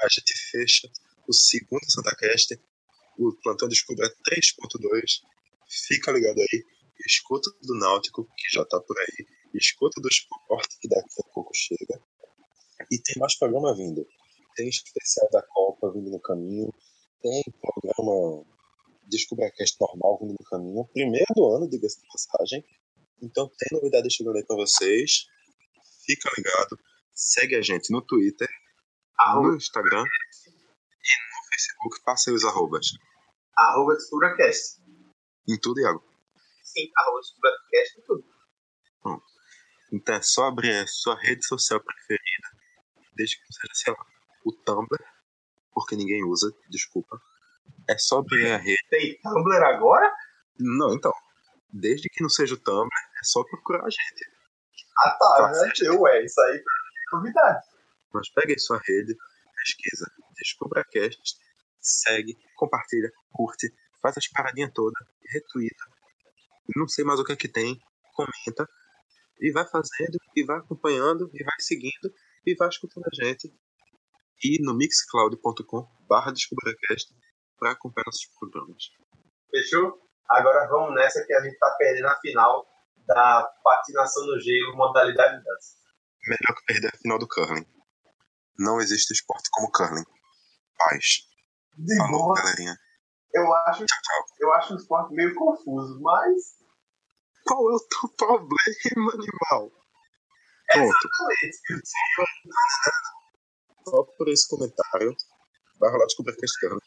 a 0.01 0.07
gente 0.07 0.33
fecha 0.49 0.87
o 1.27 1.33
segundo 1.33 1.83
Santa 1.91 2.15
Cast. 2.15 2.57
O 3.17 3.35
Plantão 3.43 3.67
Descubra 3.67 4.07
3.2. 4.31 5.21
Fica 5.87 6.11
ligado 6.11 6.39
aí. 6.39 6.63
Escuta 7.05 7.49
do 7.61 7.75
Náutico, 7.75 8.25
que 8.37 8.49
já 8.53 8.65
tá 8.65 8.79
por 8.79 8.97
aí. 8.97 9.25
Escuta 9.53 10.01
do 10.01 10.07
Esporte, 10.07 10.77
que 10.79 10.87
daqui 10.87 11.21
a 11.21 11.33
pouco 11.33 11.51
chega. 11.53 12.01
E 12.91 13.01
tem 13.01 13.15
mais 13.17 13.37
programa 13.37 13.75
vindo. 13.75 14.05
Tem 14.55 14.67
especial 14.67 15.29
da 15.31 15.41
Copa 15.43 15.91
vindo 15.91 16.09
no 16.11 16.19
caminho. 16.19 16.71
Tem 17.21 17.43
programa 17.61 18.45
DescubraCast 19.03 19.77
normal 19.79 20.19
vindo 20.21 20.35
no 20.39 20.45
caminho. 20.45 20.85
Primeiro 20.93 21.33
do 21.35 21.55
ano, 21.55 21.69
diga-se 21.69 22.01
de 22.01 22.07
passagem. 22.07 22.63
Então 23.21 23.49
tem 23.57 23.69
novidades 23.77 24.13
chegando 24.13 24.37
aí 24.37 24.45
pra 24.45 24.55
vocês. 24.55 25.25
Fica 26.05 26.29
ligado. 26.37 26.79
Segue 27.13 27.55
a 27.55 27.61
gente 27.61 27.91
no 27.91 28.01
Twitter, 28.01 28.47
no 29.35 29.55
Instagram 29.55 30.03
e 30.03 30.03
no 30.03 31.49
Facebook. 31.49 32.03
Passa 32.05 32.29
aí 32.29 32.35
os 32.35 32.45
arrobas. 32.45 32.87
Arroba 33.57 33.93
DescubraCast. 33.95 34.81
Em 35.47 35.59
tudo, 35.59 35.81
Iago. 35.81 36.08
Sim, 36.79 36.91
arroba 36.95 37.19
DescubraCast 37.19 37.99
em 37.99 38.03
tudo. 38.03 38.39
Então 39.91 40.15
é 40.15 40.21
só 40.21 40.45
abrir 40.45 40.71
a 40.71 40.87
sua 40.87 41.19
rede 41.19 41.45
social 41.45 41.81
preferida, 41.81 42.47
desde 43.15 43.37
que 43.37 43.53
seja, 43.53 43.73
sei 43.73 43.93
lá, 43.93 44.05
o 44.45 44.51
Tumblr, 44.51 45.03
porque 45.73 45.95
ninguém 45.95 46.23
usa, 46.23 46.53
desculpa. 46.69 47.19
É 47.89 47.97
só 47.97 48.19
abrir 48.19 48.51
a 48.51 48.57
rede. 48.57 48.85
Tem 48.89 49.19
Tumblr 49.21 49.63
agora? 49.63 50.13
Não, 50.59 50.93
então. 50.93 51.11
Desde 51.71 52.07
que 52.09 52.21
não 52.21 52.29
seja 52.29 52.53
o 52.53 52.59
Tumblr, 52.59 52.87
é 52.87 53.23
só 53.23 53.43
procurar 53.43 53.83
a 53.83 53.89
gente. 53.89 54.31
Ah 54.99 55.11
tá, 55.11 55.35
Tá 55.37 55.51
né? 55.51 55.71
Eu, 55.81 56.07
é, 56.07 56.23
isso 56.23 56.39
aí 56.41 56.57
é 56.57 57.15
novidade. 57.15 57.65
Mas 58.13 58.29
pega 58.29 58.53
aí 58.53 58.59
sua 58.59 58.79
rede, 58.85 59.15
pesquisa, 59.55 60.11
descubra 60.35 60.83
cast, 60.91 61.35
segue, 61.79 62.37
compartilha, 62.55 63.11
curte, 63.31 63.73
faz 64.01 64.17
as 64.17 64.27
paradinhas 64.27 64.71
todas, 64.73 65.07
retweeta. 65.27 65.98
Não 66.75 66.87
sei 66.87 67.03
mais 67.05 67.19
o 67.19 67.23
que 67.23 67.31
é 67.31 67.35
que 67.35 67.47
tem, 67.47 67.79
comenta. 68.13 68.67
E 69.41 69.51
vai 69.51 69.65
fazendo, 69.65 70.17
e 70.35 70.43
vai 70.43 70.57
acompanhando, 70.57 71.29
e 71.33 71.43
vai 71.43 71.55
seguindo, 71.59 72.13
e 72.45 72.55
vai 72.55 72.67
escutando 72.67 73.05
a 73.05 73.25
gente. 73.25 73.47
E 74.43 74.61
no 74.63 74.73
mixcloud.com 74.75 75.87
barra 76.07 76.31
descubracast 76.31 77.13
para 77.57 77.71
acompanhar 77.71 78.05
nossos 78.05 78.25
programas. 78.37 78.83
Fechou? 79.51 79.97
Agora 80.29 80.67
vamos 80.69 80.93
nessa 80.95 81.25
que 81.25 81.33
a 81.33 81.41
gente 81.41 81.57
tá 81.57 81.75
perdendo 81.77 82.07
a 82.07 82.19
final 82.19 82.65
da 83.07 83.43
patinação 83.63 84.25
no 84.27 84.39
gelo, 84.39 84.75
modalidade 84.75 85.43
dança. 85.43 85.75
Melhor 86.27 86.55
que 86.59 86.65
perder 86.73 86.87
a 86.93 86.97
final 86.97 87.17
do 87.17 87.27
curling. 87.27 87.65
Não 88.57 88.79
existe 88.79 89.11
esporte 89.13 89.49
como 89.51 89.71
curling. 89.71 90.03
Paz. 90.77 91.27
De 91.77 91.97
Falou, 91.97 92.19
boa, 92.25 92.35
galerinha. 92.35 92.75
eu 93.33 93.53
acho, 93.55 93.85
Tchau, 93.85 94.01
tchau. 94.01 94.25
eu 94.41 94.53
acho 94.53 94.73
um 94.73 94.77
esporte 94.77 95.13
meio 95.13 95.33
confuso, 95.33 95.99
mas. 96.01 96.58
Qual 97.49 97.71
é 97.71 97.73
o 97.73 97.79
teu 97.79 98.09
problema, 98.15 99.11
animal? 99.13 99.71
Pronto. 100.71 101.09
Só 103.87 104.03
por 104.03 104.29
esse 104.29 104.47
comentário. 104.47 105.15
Vai 105.79 105.89
rolar 105.89 106.05
Descubrecast 106.05 106.59
Curling. 106.59 106.79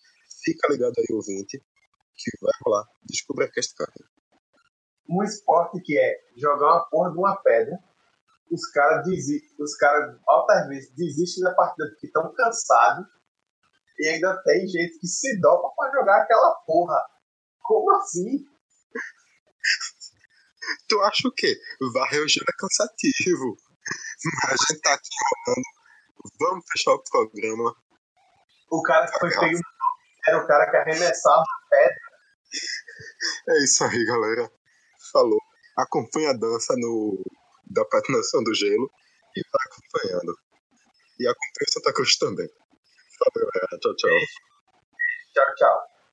Fica 0.45 0.69
ligado 0.71 0.93
aí, 0.99 1.07
ouvinte, 1.11 1.59
que 2.15 2.31
vai 2.41 2.53
rolar 2.65 2.87
Descubrecast 3.03 3.75
Curling. 3.75 4.09
Um 5.11 5.25
esporte 5.25 5.81
que 5.83 5.99
é 5.99 6.15
jogar 6.37 6.67
uma 6.67 6.89
porra 6.91 7.11
de 7.11 7.19
uma 7.19 7.37
pedra. 7.43 7.77
Os 8.49 8.65
caras 8.71 9.05
os 9.59 9.77
caras 9.77 10.17
altas 10.29 10.69
vezes 10.69 10.95
desistem 10.95 11.43
da 11.43 11.55
partida 11.55 11.89
porque 11.89 12.07
estão 12.07 12.33
cansados. 12.35 13.07
E 13.99 14.09
ainda 14.09 14.41
tem 14.45 14.69
gente 14.69 14.97
que 15.01 15.09
se 15.09 15.41
dopa 15.41 15.75
pra 15.75 15.91
jogar 15.91 16.23
aquela 16.23 16.55
porra. 16.67 17.03
Como 17.63 17.91
assim? 17.97 18.45
Tu 20.89 21.01
acha 21.01 21.29
o 21.29 21.33
quê? 21.33 21.57
Varrer 21.93 22.23
o 22.23 22.29
gelo 22.29 22.47
é 22.49 22.57
cansativo. 22.59 23.57
Mas 24.25 24.53
a 24.53 24.73
gente 24.73 24.81
tá 24.81 24.95
aqui 24.95 25.09
rolando. 25.47 25.67
Vamos 26.39 26.65
fechar 26.71 26.93
o 26.93 27.03
programa. 27.03 27.75
O 28.71 28.83
cara 28.83 29.11
que 29.11 29.19
foi 29.19 29.31
pego 29.31 29.61
era 30.27 30.39
o 30.39 30.47
cara 30.47 30.71
que 30.71 30.77
arremessava 30.77 31.45
pedra. 31.69 31.97
É 33.49 33.65
isso 33.65 33.85
aí, 33.85 34.05
galera. 34.05 34.51
Falou. 35.13 35.41
Acompanha 35.77 36.31
a 36.31 36.35
dança 36.35 36.75
no 36.77 37.23
da 37.67 37.85
patinação 37.87 38.43
do 38.45 38.55
gelo 38.55 38.91
e 39.37 39.43
vai 39.51 39.67
acompanhando. 39.67 40.37
E 41.19 41.27
acompanha 41.27 41.67
o 41.69 41.73
Santa 41.73 41.93
Cruz 41.93 42.17
também. 42.19 42.49
Falou, 43.19 43.51
galera. 43.53 43.79
Tchau, 43.81 43.97
tchau. 43.97 44.11
Tchau, 45.35 45.55
tchau. 45.57 45.92